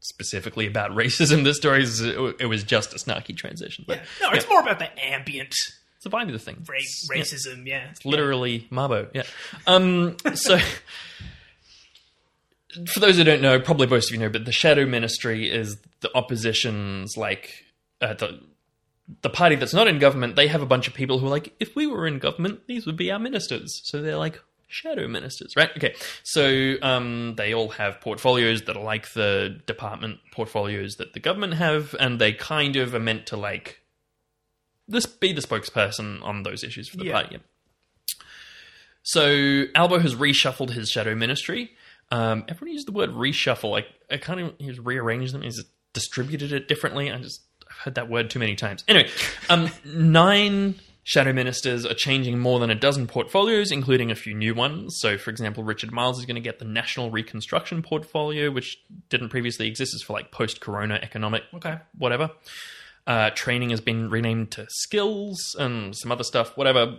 [0.00, 1.44] specifically about racism.
[1.44, 3.84] This story is it was just a snarky transition.
[3.86, 5.54] But No, it's more about the ambient
[5.96, 6.62] it's the vibe of the thing.
[6.68, 7.66] ra- racism.
[7.66, 9.08] Yeah, it's literally Mabo.
[9.14, 9.22] Yeah.
[9.66, 10.58] Um, so,
[12.88, 15.76] for those who don't know, probably most of you know, but the Shadow Ministry is
[16.00, 17.64] the opposition's like
[18.00, 18.40] uh, the
[19.22, 21.54] the party that's not in government, they have a bunch of people who are like,
[21.60, 23.80] if we were in government, these would be our ministers.
[23.84, 25.70] So they're like shadow ministers, right?
[25.76, 25.94] Okay.
[26.24, 31.54] So um, they all have portfolios that are like the department portfolios that the government
[31.54, 33.80] have, and they kind of are meant to like
[34.88, 37.12] this be the spokesperson on those issues for the Yeah.
[37.12, 37.38] party.
[39.02, 41.72] So Albo has reshuffled his shadow ministry.
[42.10, 43.70] Um, everyone used the word reshuffle.
[43.70, 45.42] Like I kind of he's rearranged them.
[45.42, 47.10] He's distributed it differently.
[47.10, 48.84] I just I've heard that word too many times.
[48.88, 49.10] Anyway,
[49.50, 54.54] um, nine shadow ministers are changing more than a dozen portfolios, including a few new
[54.54, 54.96] ones.
[54.98, 58.78] So, for example, Richard Marles is going to get the National Reconstruction portfolio, which
[59.08, 59.94] didn't previously exist.
[59.94, 61.78] It's for like post-corona economic Okay.
[61.96, 62.32] whatever.
[63.06, 66.96] Uh, training has been renamed to skills and some other stuff, whatever.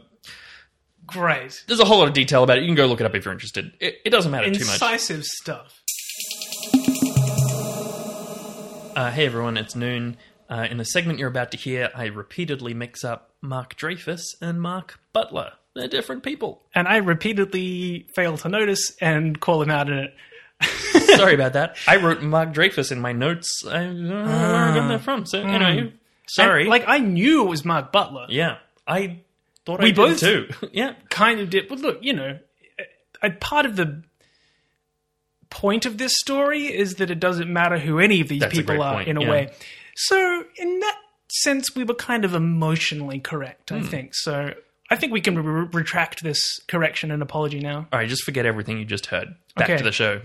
[1.06, 1.64] Great.
[1.68, 2.62] There's a whole lot of detail about it.
[2.62, 3.72] You can go look it up if you're interested.
[3.80, 4.82] It, it doesn't matter too much.
[4.82, 5.82] Incisive stuff.
[8.96, 10.18] Uh, hey everyone, it's Noon.
[10.50, 14.60] Uh, in the segment you're about to hear, I repeatedly mix up Mark Dreyfus and
[14.60, 15.52] Mark Butler.
[15.76, 16.64] They're different people.
[16.74, 20.16] And I repeatedly fail to notice and call him out in it.
[21.16, 21.78] Sorry about that.
[21.88, 23.64] I wrote Mark Dreyfus in my notes.
[23.68, 25.28] I don't know where I got that from.
[25.28, 25.94] So, anyway,
[26.28, 26.62] sorry.
[26.62, 28.26] And, like I knew it was Mark Butler.
[28.30, 29.20] yeah, I
[29.68, 30.68] thought We I both- did too.
[30.72, 30.94] yeah.
[31.10, 31.68] Kind of did.
[31.68, 32.40] But look, you know,
[33.22, 34.02] a, part of the
[35.50, 38.82] point of this story is that it doesn't matter who any of these That's people
[38.82, 39.30] are point, in a yeah.
[39.30, 39.52] way.
[39.96, 40.98] So in that
[41.30, 43.70] sense, we were kind of emotionally correct.
[43.70, 43.76] Hmm.
[43.76, 44.54] I think so.
[44.90, 46.40] I think we can re- retract this
[46.70, 47.88] correction and apology now.
[47.92, 49.36] All right, just forget everything you just heard.
[49.58, 49.78] Back Okay.
[49.80, 50.22] to the show.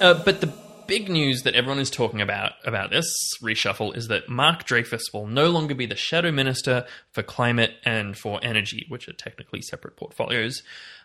[0.00, 0.52] Uh, but the
[0.88, 3.06] big news that everyone is talking about about this
[3.40, 8.16] reshuffle is that Mark Dreyfus will no longer be the shadow minister for climate and
[8.16, 10.62] for energy, which are technically separate portfolios.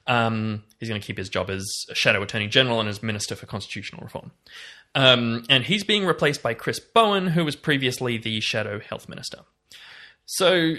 [0.07, 3.45] Um, he's going to keep his job as shadow attorney general and as minister for
[3.45, 4.31] constitutional reform.
[4.95, 9.39] Um, and he's being replaced by Chris Bowen, who was previously the shadow health minister.
[10.25, 10.75] So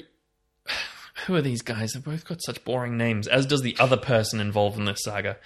[1.26, 1.92] who are these guys?
[1.92, 5.36] They've both got such boring names, as does the other person involved in this saga.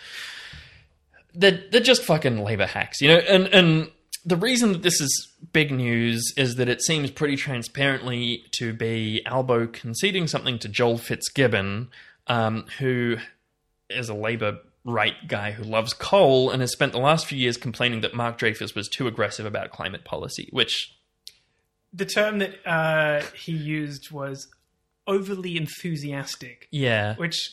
[1.38, 3.18] They're, they're just fucking labor hacks, you know?
[3.18, 3.90] And, and
[4.24, 9.22] the reason that this is big news is that it seems pretty transparently to be
[9.24, 11.90] Albo conceding something to Joel Fitzgibbon,
[12.26, 13.16] um, who
[13.88, 17.56] is a labor right guy who loves coal and has spent the last few years
[17.56, 20.96] complaining that Mark Dreyfus was too aggressive about climate policy, which
[21.92, 24.48] The term that uh, he used was
[25.06, 27.50] overly enthusiastic, yeah, which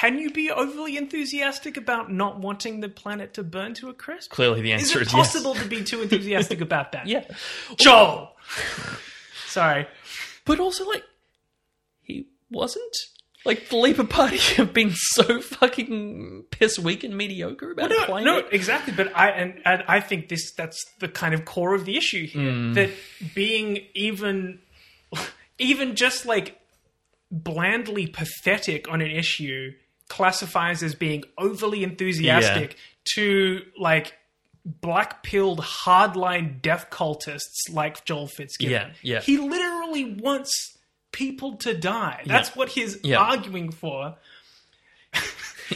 [0.00, 4.30] can you be overly enthusiastic about not wanting the planet to burn to a crisp?
[4.30, 7.06] clearly the answer Is is, possible to be too enthusiastic about that?
[7.14, 7.24] Yeah.
[7.78, 8.32] Joel.
[9.46, 9.86] Sorry.
[10.44, 11.04] But also, like,
[12.02, 12.94] he wasn't.
[13.46, 18.24] Like, the Labour Party have been so fucking piss weak and mediocre about No, climate.
[18.24, 18.92] no, exactly.
[18.94, 22.26] But I and, and I think this that's the kind of core of the issue
[22.26, 22.52] here.
[22.52, 22.72] Hmm.
[22.74, 22.90] That
[23.34, 24.58] being even
[25.58, 26.60] even just like
[27.30, 29.72] blandly pathetic on an issue
[30.08, 32.76] classifies as being overly enthusiastic
[33.14, 34.14] to like
[34.64, 38.72] black pilled hardline death cultists like Joel Fitzgibbon.
[38.72, 39.20] Yeah, yeah.
[39.20, 40.76] He literally wants
[41.12, 42.22] people to die.
[42.26, 43.18] That's what he's Yeah.
[43.18, 44.16] arguing for.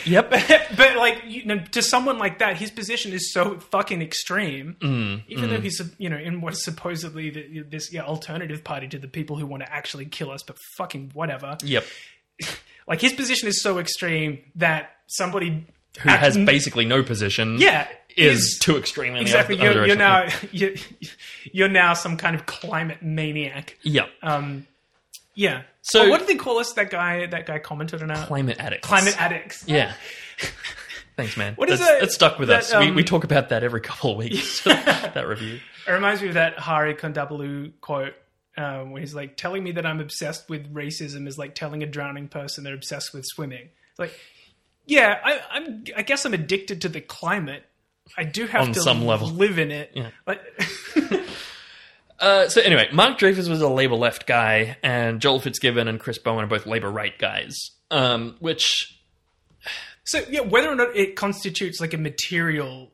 [0.05, 0.31] Yep.
[0.77, 4.77] but like you know, to someone like that, his position is so fucking extreme.
[4.81, 8.87] Mm, even though he's you know in what is supposedly the, this yeah, alternative party
[8.87, 11.57] to the people who want to actually kill us, but fucking whatever.
[11.65, 11.85] Yep.
[12.87, 15.67] Like his position is so extreme that somebody
[16.01, 17.59] Who has basically no position.
[17.59, 19.15] yeah Is too extreme.
[19.17, 19.57] in exactly.
[19.57, 20.71] other- You're, other you're now you're,
[21.53, 23.77] you're now some kind of climate maniac.
[23.83, 24.07] Yeah.
[24.23, 24.67] Um,
[25.35, 25.63] yeah.
[25.83, 26.73] So- So what did they call us?
[26.75, 27.27] That guy.
[27.27, 28.87] That guy commented on our climate addicts.
[28.87, 29.65] climate addicts.
[29.67, 29.93] Yeah.
[31.17, 31.55] Thanks, man.
[31.57, 32.75] What is That's, that- It's stuck with that, us.
[32.75, 34.63] we, um, we talk about that every couple of weeks.
[34.65, 35.61] that review.
[35.87, 38.15] It reminds me of that Hari Kondabolu quote
[38.61, 41.87] um, where he's like, telling me that I'm obsessed with racism is like telling a
[41.87, 43.69] drowning person they're obsessed with swimming.
[43.91, 44.19] It's like,
[44.87, 45.85] yeah, I, I'm.
[45.97, 47.65] I guess I'm addicted to the climate.
[48.19, 49.29] I do have On to some level.
[49.29, 49.93] live in it.
[49.95, 50.11] Yeah.
[50.25, 50.45] But
[52.21, 56.19] Uh, so anyway, Mark Dreyfus was a Labour left guy, and Joel Fitzgibbon and Chris
[56.19, 57.71] Bowen are both Labour right guys.
[57.91, 59.01] Um, which
[60.05, 62.93] so yeah, whether or not it constitutes like a material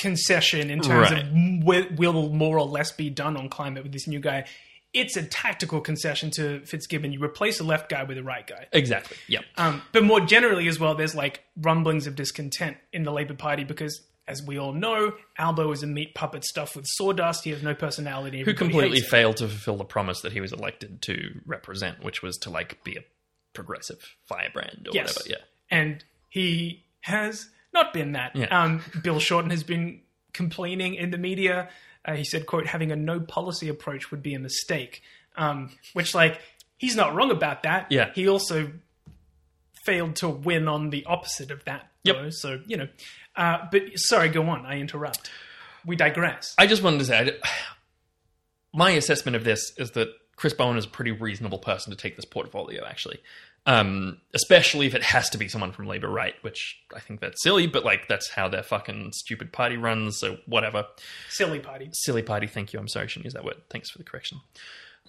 [0.00, 1.22] concession in terms Right.
[1.24, 1.30] of
[1.60, 4.46] w- will more or less be done on climate with this new guy.
[4.92, 7.12] It's a tactical concession to Fitzgibbon.
[7.12, 8.66] You replace a left guy with a right guy.
[8.72, 9.16] exactly.
[9.28, 9.44] Yep.
[9.56, 13.62] Um, but more generally as well, there's like rumblings of discontent in the Labour Party
[13.62, 17.44] because, as we all know, Albo is a meat puppet stuffed with sawdust.
[17.44, 18.42] He has no personality.
[18.42, 22.36] Who completely failed to fulfill the promise that he was elected to represent, which was
[22.38, 23.04] to like be a
[23.52, 25.16] progressive firebrand or Yes.
[25.16, 25.28] whatever.
[25.38, 25.44] Yeah.
[25.78, 28.34] and he has not been that.
[28.34, 28.46] Yeah.
[28.46, 30.00] Um, Bill Shorten has been
[30.32, 31.68] complaining in the media
[32.04, 35.02] Uh, he said, "quote Having a no policy approach would be a mistake,"
[35.36, 36.40] um, which like
[36.78, 37.88] he's not wrong about that.
[37.90, 38.10] Yeah.
[38.14, 38.72] he also
[39.84, 41.88] failed to win on the opposite of that.
[42.04, 42.16] Yep.
[42.16, 42.88] Though, so you know,
[43.36, 44.64] uh, but sorry, go on.
[44.64, 45.30] I interrupt.
[45.84, 46.54] We digress.
[46.56, 47.48] I just wanted to say, I
[48.72, 52.16] my assessment of this is that Chris Bowen is a pretty reasonable person to take
[52.16, 53.18] this portfolio, actually.
[53.66, 57.42] Um, especially if it has to be someone from Labour right, which I think that's
[57.42, 60.86] silly, but like that's how their fucking stupid party runs, so whatever.
[61.28, 61.90] Silly party.
[61.92, 62.80] Silly party, thank you.
[62.80, 63.56] I'm sorry I shouldn't use that word.
[63.68, 64.40] Thanks for the correction.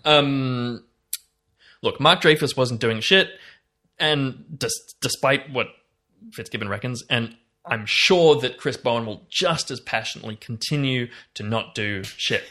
[0.03, 0.83] Um,
[1.81, 3.29] look, Mark Dreyfus wasn't doing shit,
[3.97, 4.67] and des-
[5.01, 5.67] despite what
[6.33, 7.35] Fitzgibbon reckons, and
[7.65, 12.43] I'm sure that Chris Bowen will just as passionately continue to not do shit.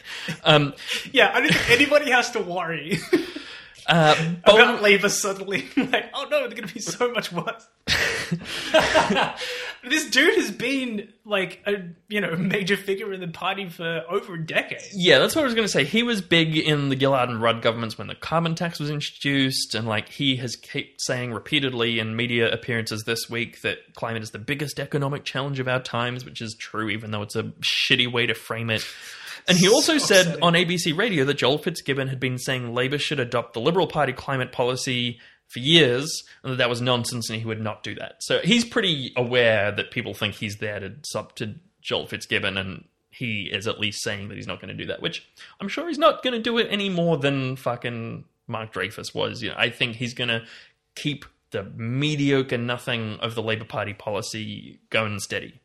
[0.43, 0.73] Um,
[1.11, 2.97] Yeah, I don't think anybody has to worry
[3.87, 4.15] uh,
[4.45, 7.67] Bowen, about Labour suddenly like, oh no, they're going to be so much worse.
[9.83, 14.35] this dude has been like a you know major figure in the party for over
[14.35, 14.81] a decade.
[14.93, 15.83] yeah, that's what I was going to say.
[15.83, 19.75] He was big in the Gillard and Rudd governments when the carbon tax was introduced,
[19.75, 24.31] and like he has kept saying repeatedly in media appearances this week that climate is
[24.31, 28.11] the biggest economic challenge of our times, which is true, even though it's a shitty
[28.11, 28.85] way to frame it.
[29.47, 30.43] And he also So said upsetting.
[30.43, 34.13] on ABC radio that Joel Fitzgibbon had been saying Labour should adopt the Liberal Party
[34.13, 38.15] climate policy for years, and that that was nonsense, and he would not do that.
[38.21, 42.85] So he's pretty aware that people think he's there to sub to Joel Fitzgibbon, and
[43.09, 45.01] he is at least saying that he's not going to do that.
[45.01, 45.27] Which
[45.59, 49.41] I'm sure he's not going to do it any more than fucking Mark Dreyfus was.
[49.43, 50.43] You know, I think he's going to
[50.95, 55.59] keep the mediocre nothing of the Labour Party policy going steady.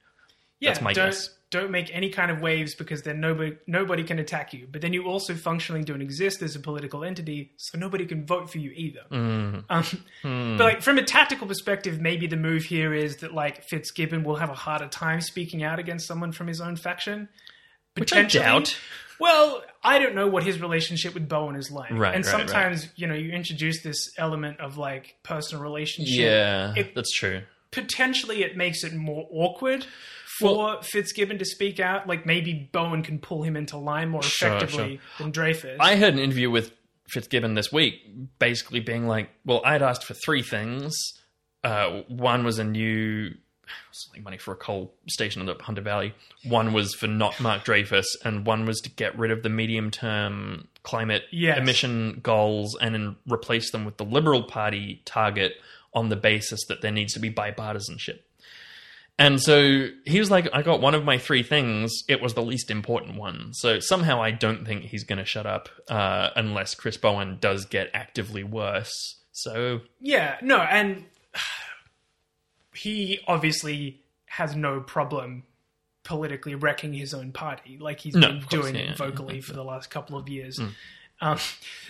[0.59, 1.31] Yeah, That's my don't, guess.
[1.53, 4.66] Don't make any kind of waves because then nobody nobody can attack you.
[4.70, 8.51] But then you also functionally don't exist as a political entity, so nobody can vote
[8.51, 9.03] for you either.
[9.12, 9.64] Mm.
[9.70, 9.84] Um,
[10.22, 10.57] Hmm.
[10.57, 14.36] But like from a tactical perspective, maybe the move here is that like Fitzgibbon will
[14.36, 17.28] have a harder time speaking out against someone from his own faction.
[17.97, 18.42] Which I Potentially.
[18.44, 18.78] doubt.
[19.20, 21.92] Well, I don't know what his relationship with Bowen is like.
[21.92, 22.38] Right, and right, right.
[22.49, 26.18] sometimes, you know, you introduce this element of like personal relationship.
[26.18, 27.42] Yeah, It- that's true.
[27.70, 29.86] Potentially it makes it more awkward
[30.39, 32.07] for Fitzgibbon to speak out.
[32.07, 35.76] Like maybe Bowen can pull him into line more Sure, effectively than Dreyfus.
[35.80, 36.72] I had an interview with
[37.09, 37.95] Fitzgibbon this week,
[38.39, 40.95] basically being like, "Well, I'd asked for three things.
[41.64, 43.34] Uh, one was a new
[43.91, 46.14] something money for a coal station in the Hunter Valley.
[46.45, 50.68] One was for not Mark Dreyfus, and one was to get rid of the medium-term
[50.84, 51.59] climate Yes.
[51.59, 55.55] emission goals and then replace them with the Liberal Party target
[55.93, 58.20] on the basis that there needs to be bipartisanship."
[59.18, 61.90] And so he was like, I got one of my three things.
[62.06, 63.54] It was the least important one.
[63.54, 67.64] So somehow I don't think he's going to shut up uh, unless Chris Bowen does
[67.64, 68.92] get actively worse.
[69.32, 71.04] So Yeah, no, and
[72.74, 75.44] he obviously has no problem
[76.04, 79.54] politically wrecking his own party, like he's No, been course, doing yeah, yeah, vocally for
[79.54, 80.58] the last couple of years.
[80.58, 80.68] Hmm.
[81.20, 81.38] Um,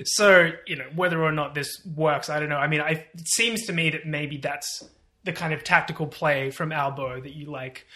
[0.04, 2.56] so you know whether or not this works, I don't know.
[2.58, 4.88] I mean, I, it seems to me that maybe that's
[5.26, 7.86] the kind of tactical play from Albo that you like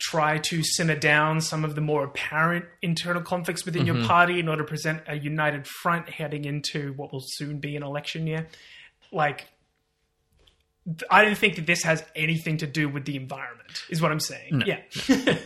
[0.00, 3.98] try to simmer down some of the more apparent internal conflicts within Mm-hmm.
[3.98, 7.76] your party in order to present a united front heading into what will soon be
[7.76, 8.48] an election year.
[9.12, 9.46] Like,
[11.10, 14.20] I don't think that this has anything to do with the environment, is what I'm
[14.20, 14.64] saying.
[14.66, 14.80] Yeah.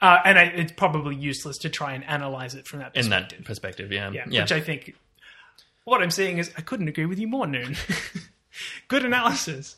[0.00, 3.38] uh, and I, it's probably useless to try and analyze it from that in perspective.
[3.38, 4.42] that perspective, yeah, yeah, yeah.
[4.42, 4.94] Which I think,
[5.84, 7.76] what I'm saying is, I couldn't agree with you more, Noon.
[8.88, 9.76] Good analysis.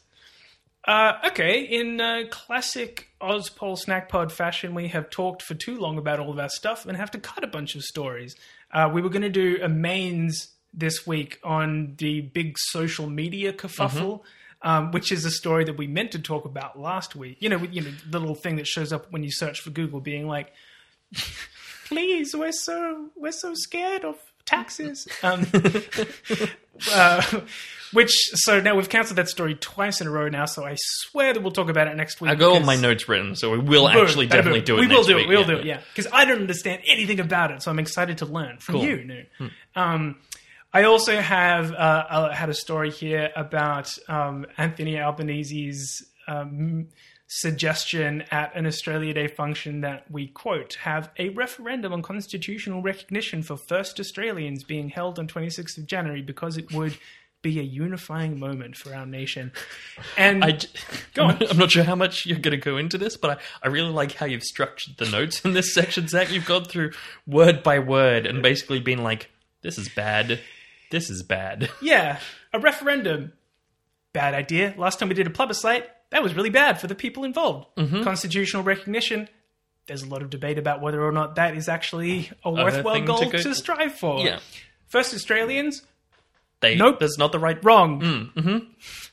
[0.87, 5.97] Uh, okay, in uh, classic Ozpol Snack Pod fashion, we have talked for too long
[5.97, 8.37] about all of our stuff and have to cut a bunch of stories.
[8.71, 13.53] Uh, we were going to do a mains this week on the big social media
[13.53, 14.21] kerfuffle,
[14.61, 17.39] um, which is a story that we meant to talk about last week.
[17.41, 20.01] You know, you know, the little thing that shows up when you search for Google,
[20.01, 20.53] being like,
[21.87, 25.47] "Please, we're so we're so scared of taxes." Um,
[26.93, 27.41] uh,
[27.93, 30.45] which so now we've cancelled that story twice in a row now.
[30.47, 32.31] So I swear that we'll talk about it next week.
[32.31, 34.67] I got all my notes written, so we will Boom, actually definitely boom.
[34.67, 34.81] do it.
[34.81, 35.29] We will do week, it.
[35.29, 35.65] We'll do it.
[35.65, 38.83] Yeah, because I don't understand anything about it, so I'm excited to learn from Cool.
[38.83, 38.89] Hmm.
[38.89, 39.05] you.
[39.05, 39.51] New.
[39.77, 40.17] Um,
[40.73, 46.89] I also have uh, I had a story here about um, Anthony Albanese's um,
[47.27, 53.43] suggestion at an Australia Day function that we quote have a referendum on constitutional recognition
[53.43, 56.99] for first Australians being held on 26th of January because it would
[57.45, 59.53] be a unifying moment for our nation.
[60.17, 60.59] And I
[61.13, 61.39] Go on.
[61.51, 63.91] I'm not sure how much you're going to go into this, but I, I really
[63.91, 66.33] like how you've structured the notes in this section, Zach.
[66.33, 66.93] You've gone through
[67.27, 69.31] word by word and basically been like,
[69.63, 70.41] "This is bad.
[70.91, 72.19] This is bad." Yeah,
[72.53, 73.35] a referendum.
[74.15, 74.75] Bad idea.
[74.79, 77.67] Last time we did a plebiscite, that was really bad for the people involved.
[77.77, 78.05] Mm-hmm.
[78.05, 79.29] Constitutional recognition,
[79.89, 83.03] there's a lot of debate about whether or not that is actually a worthwhile thing
[83.03, 84.21] to goal go- to, strive for.
[84.21, 84.39] Yeah.
[84.87, 85.83] First Australians,
[86.61, 87.01] They, Nope.
[87.01, 87.59] That's not the right.
[87.65, 88.01] wrong.
[88.01, 88.59] mm-hmm.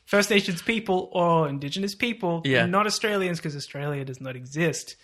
[0.06, 2.68] First Nations people or Indigenous people, Yeah.
[2.68, 4.96] not Australians, because Australia does not exist.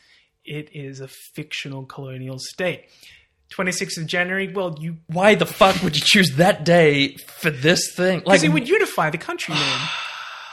[0.46, 2.86] It is a fictional colonial state.
[3.50, 7.96] 26th of January, well, you Why the fuck would you choose that day for this
[7.96, 8.18] thing?
[8.18, 9.80] Like, Because it would unify the country, man.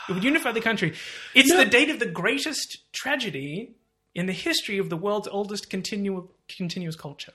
[0.08, 0.94] It would unify the country.
[1.34, 3.74] It's the date of the greatest tragedy
[4.14, 7.32] in the history of the world's oldest continu- continuous culture.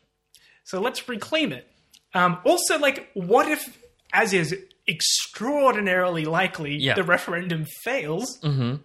[0.64, 1.68] So let's reclaim it.
[2.14, 3.82] Um, also, like, what if,
[4.14, 4.56] as is
[4.88, 6.94] extraordinarily likely, Yeah.
[6.96, 8.40] the referendum fails?
[8.42, 8.76] Mm-hmm.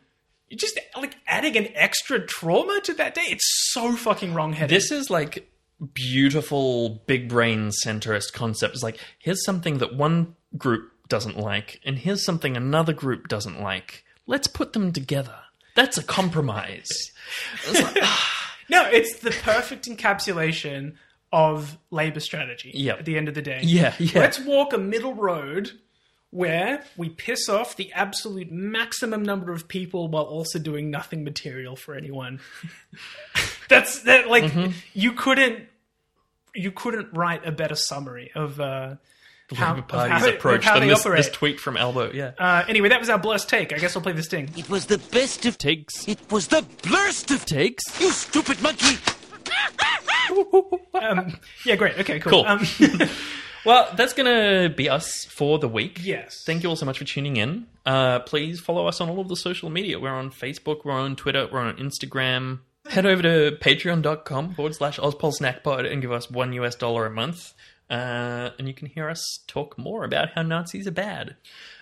[0.50, 3.22] You're just like adding an extra trauma to that day.
[3.28, 4.70] It's so fucking wrongheaded.
[4.70, 5.50] this is like
[5.94, 8.74] beautiful big brain centrist concept.
[8.74, 13.60] It's like here's something that one group doesn't like, and here's something another group doesn't
[13.60, 14.04] like.
[14.26, 15.36] Let's put them together.
[15.74, 16.88] That's a compromise.
[17.72, 17.96] Like,
[18.70, 20.94] No, it's the perfect encapsulation
[21.32, 23.00] of labor strategy Yep.
[23.00, 23.60] at the end of the day.
[23.62, 24.20] Yeah, yeah.
[24.20, 25.72] Let's walk a middle road
[26.30, 31.76] where we piss off the absolute maximum number of people while also doing nothing material
[31.76, 32.40] for anyone.
[33.68, 34.72] That's that like Mm-hmm.
[34.94, 35.66] you couldn't
[36.54, 38.94] you couldn't write a better summary of uh
[39.54, 41.24] how, Labour of Party's how approach of how than they this, operate.
[41.24, 42.12] this tweet from Albo.
[42.12, 42.32] Yeah.
[42.38, 43.72] uh, anyway, that was our blessed take.
[43.72, 44.50] I guess I'll play this thing.
[44.56, 46.08] It was the best of Takes.
[46.08, 48.00] It was the blurst of Takes.
[48.00, 48.96] You stupid monkey!
[50.94, 51.98] Um, yeah, great.
[51.98, 52.44] Okay, cool.
[52.44, 52.46] Cool.
[52.46, 52.66] Um,
[53.64, 56.00] Well, that's going to be us for the week.
[56.02, 56.42] Yes.
[56.44, 57.66] Thank you all so much for tuning in.
[57.86, 59.98] Uh, please follow us on all of the social media.
[59.98, 62.60] We're on Facebook, we're on Twitter, we're on Instagram.
[62.90, 67.53] Head over to patreon.com forward slash ozpolsnackpod and give us one US dollar a month.
[67.90, 71.36] Uh, and you can hear us talk more about how Nazis are bad.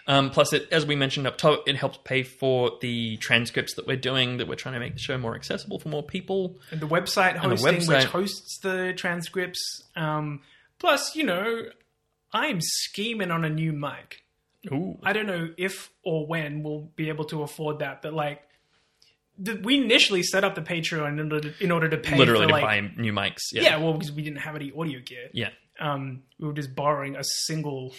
[0.09, 3.87] Um, plus, it, as we mentioned up top, it helps pay for the transcripts that
[3.87, 6.59] we're doing, that we're trying to make the show more accessible for more people.
[6.73, 8.05] and the website the hosting, which website.
[8.05, 9.85] hosts the transcripts.
[9.95, 10.41] Um,
[10.81, 11.67] plus, you know,
[12.33, 14.25] I'm scheming on a new mic.
[14.73, 14.99] Ooh.
[15.05, 18.43] I don't know if or when we'll be able to afford that, but like,
[19.39, 22.45] the, we initially set up the Patreon in order to, in order to pay Literally
[22.45, 23.39] for to like, buy new mics.
[23.53, 23.63] Yeah.
[23.63, 25.31] yeah, well, because we didn't have any audio gear.
[25.33, 25.51] Yeah.
[25.81, 27.93] Um, we were just borrowing a single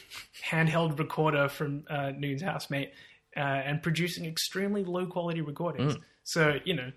[0.50, 2.92] handheld recorder from uh, Noon's housemate
[3.36, 5.96] uh, and producing extremely low quality recordings.
[6.24, 6.92] So, you know,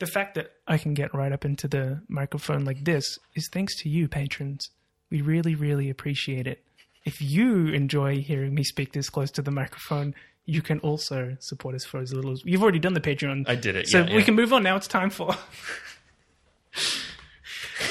[0.00, 3.76] the fact that I can get right up into the microphone like this is thanks
[3.82, 4.70] to you, patrons.
[5.10, 6.64] We really, really appreciate it.
[7.04, 10.14] If you enjoy hearing me speak this close to the microphone,
[10.46, 13.48] you can also support us for as little as you've already done the Patreon.
[13.48, 14.22] I did it, So yeah, we yeah.
[14.24, 14.76] can move on now.
[14.76, 15.34] It's time for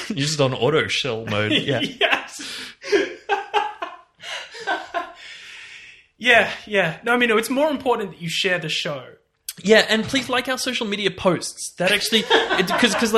[0.08, 1.52] You're just on auto shell mode.
[1.64, 1.80] Yeah.
[1.80, 2.23] yes.
[6.24, 6.98] Yeah, yeah.
[7.04, 9.04] No, I mean, no, it's more important that you share the show.
[9.62, 11.74] Yeah, and please like our social media posts.
[11.78, 12.22] That actually,
[12.56, 13.14] because because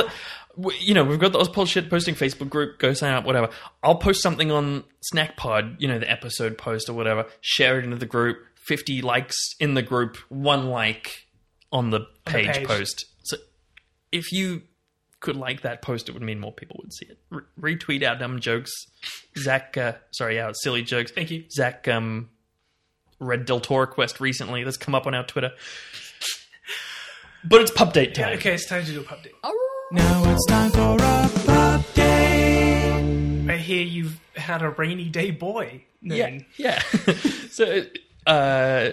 [0.81, 2.79] you know we've got the Ozpol shit posting Facebook group.
[2.79, 3.49] Go sign up, whatever.
[3.81, 4.83] I'll post something on
[5.13, 7.25] Snackpod, you know, the episode post or whatever.
[7.41, 8.37] Share it into the group.
[8.55, 11.27] Fifty likes in the group, one like
[11.71, 12.67] on the page, page.
[12.67, 13.05] post.
[13.23, 13.37] So
[14.11, 14.63] if you
[15.19, 17.17] could like that post, it would mean more people would see it.
[17.31, 18.71] Re- retweet our dumb jokes.
[19.37, 21.11] Zach, uh, sorry, our silly jokes.
[21.11, 21.45] Thank you.
[21.49, 22.29] Zach um,
[23.19, 24.63] read Del Toro Quest recently.
[24.63, 25.51] That's come up on our Twitter.
[27.43, 28.37] But it's pub date time.
[28.37, 29.33] Okay, it's time to do a pub date.
[29.91, 33.45] Now it's time for a pub day.
[33.49, 35.83] I hear you've had a rainy day boy.
[36.01, 36.45] Yeah, Noon.
[36.57, 36.79] yeah.
[37.49, 37.83] so,
[38.27, 38.89] uh,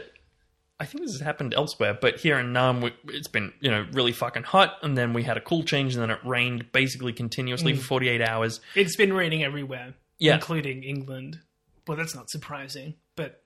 [0.80, 3.86] I think this has happened elsewhere, but here in Naarm, we, it's been you know
[3.92, 7.12] really fucking hot, and then we had a cool change, and then it rained basically
[7.12, 8.60] continuously for forty eight hours.
[8.74, 10.34] It's been raining everywhere, Yeah.
[10.34, 11.40] including England.
[11.86, 13.43] Well, that's not surprising, but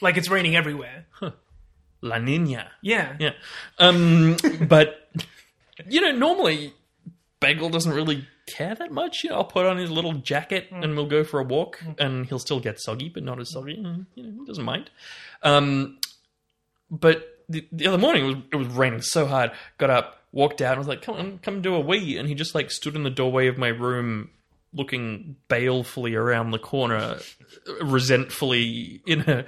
[0.00, 1.06] like it's raining everywhere.
[2.02, 2.70] La Nina.
[2.82, 3.16] Yeah.
[3.18, 3.32] Yeah.
[3.78, 4.36] Um,
[4.68, 5.08] but,
[5.88, 6.74] you know, normally
[7.40, 9.24] Bagel doesn't really care that much.
[9.24, 12.26] You know, I'll put on his little jacket and we'll go for a walk and
[12.26, 13.74] he'll still get soggy, but not as soggy.
[13.74, 14.90] And, you know, he doesn't mind.
[15.42, 15.98] Um,
[16.90, 19.52] but the, the other morning it was, it was raining so hard.
[19.78, 22.18] Got up, walked out, and was like, come on, come do a wee.
[22.18, 24.30] And he just like stood in the doorway of my room
[24.74, 27.18] looking balefully around the corner,
[27.80, 29.44] resentfully in a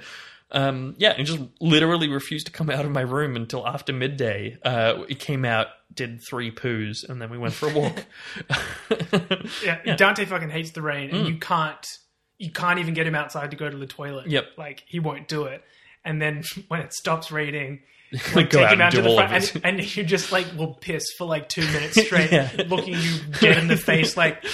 [0.51, 4.57] um, yeah, and just literally refused to come out of my room until after midday.
[4.63, 8.05] Uh, he came out, did three poos, and then we went for a walk.
[9.63, 11.85] yeah, Dante fucking hates the rain, and you can't
[12.37, 14.27] you can't even get him outside to go to the toilet.
[14.27, 14.45] Yep.
[14.57, 15.63] like he won't do it.
[16.05, 17.81] And then when it stops raining,
[18.33, 21.03] Like, take out him out to the front, and, and you just like will piss
[21.17, 22.49] for like two minutes straight, Yeah.
[22.67, 24.45] looking you dead in the face, like,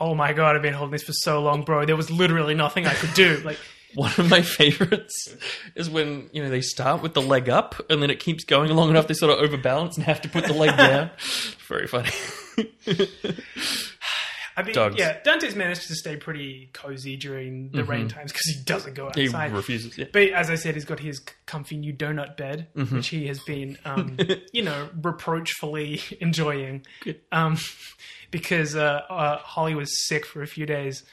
[0.00, 1.84] "Oh my god, I've been holding this for so long, bro.
[1.86, 3.58] There was literally nothing I could do." Like,
[3.96, 5.34] One of my favorites
[5.74, 8.70] is when you know they start with the leg up and then it keeps going
[8.70, 11.10] long enough they sort of overbalance and have to put the leg down.
[11.68, 12.10] Very funny.
[14.58, 14.96] I mean, Dogs.
[14.98, 19.08] yeah, Dante's managed to stay pretty cozy during the rain times because he doesn't go
[19.08, 19.50] outside.
[19.50, 19.98] he refuses.
[19.98, 20.06] Yeah.
[20.10, 22.96] But as I said, he's got his comfy new donut bed, Mm-hmm.
[22.96, 24.16] which he has been, um,
[24.54, 26.86] you know, reproachfully enjoying.
[27.32, 27.58] Um,
[28.30, 31.04] because uh, uh, Holly was sick for a few days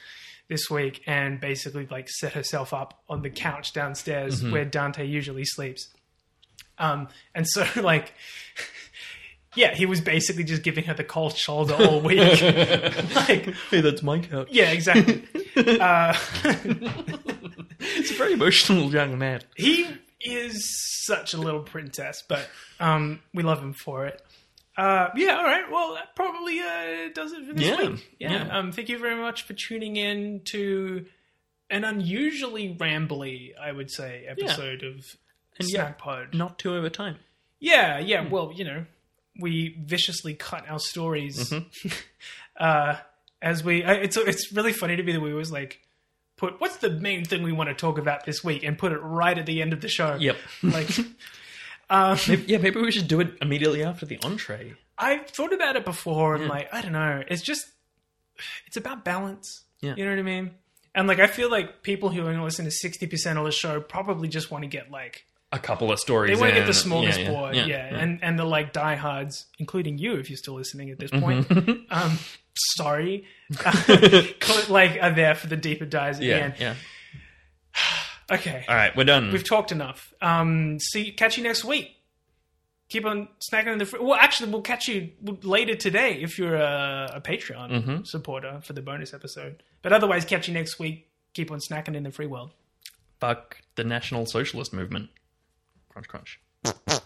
[0.48, 4.52] this week and basically like set herself up on the couch downstairs Mm-hmm.
[4.52, 5.88] where Dante usually sleeps.
[6.78, 8.12] Um, and so like.
[9.56, 12.18] Yeah, he was basically just giving her the cold shoulder all week.
[12.42, 14.48] like, Hey, that's my couch.
[14.50, 15.22] yeah, exactly.
[15.80, 16.12] uh,
[17.80, 19.42] It's a very emotional young man.
[19.56, 19.86] he
[20.20, 20.76] is
[21.06, 22.48] such a little princess, but
[22.80, 24.20] um, we love him for it.
[24.76, 25.70] Uh, yeah, all right.
[25.70, 28.14] Well, that probably uh, does it for this Yeah, week.
[28.18, 28.32] Yeah.
[28.46, 28.58] yeah.
[28.58, 31.06] Um, thank you very much for tuning in to
[31.70, 34.94] an unusually rambly, I would say, episode of
[35.58, 36.34] And Snack yeah, Pod.
[36.34, 37.16] Not too over time.
[37.60, 38.28] Yeah, yeah.
[38.28, 38.84] Well, you know,
[39.40, 41.88] we viciously cut our stories Mm-hmm.
[42.62, 42.96] uh,
[43.40, 43.84] as we.
[43.84, 45.80] I, it's it's really funny to me that we always like
[46.36, 48.98] put what's the main thing we want to talk about this week and put it
[48.98, 50.16] right at the end of the show.
[50.16, 50.36] Yep.
[50.62, 50.88] Like,
[51.90, 54.74] um, Yeah, maybe we should do it immediately after the entree.
[54.96, 57.22] I've thought about it before, and like, I don't know.
[57.28, 57.66] It's just,
[58.66, 59.64] it's about balance.
[59.80, 59.94] Yeah.
[59.96, 60.52] You know what I mean?
[60.94, 63.80] And like, I feel like people who only listen to sixty percent of the show
[63.80, 66.30] probably just want to get like A couple of stories.
[66.36, 67.98] They want to get the smallest Yeah, yeah, board, yeah, yeah, yeah.
[67.98, 71.52] and and the like diehards, including you, if you're still listening at this Mm-hmm.
[71.52, 71.80] point.
[71.90, 72.18] um,
[72.76, 73.24] sorry,
[74.68, 76.54] like are there for the deeper dives at the yeah, end.
[76.60, 76.74] yeah.
[78.30, 79.32] Okay, All right, we're done.
[79.32, 80.14] we've talked enough.
[80.22, 81.90] Um, see, catch you next week.
[82.88, 83.86] Keep on snacking in the.
[83.86, 85.10] Fr- well, actually, we'll catch you
[85.42, 88.02] later today if you're a, a Patreon Mm-hmm.
[88.04, 89.62] supporter for the bonus episode.
[89.82, 91.08] But otherwise, catch you next week.
[91.34, 92.52] Keep on snacking in the free world.
[93.20, 95.10] Fuck the National Socialist Movement.
[95.88, 96.40] Crunch, crunch.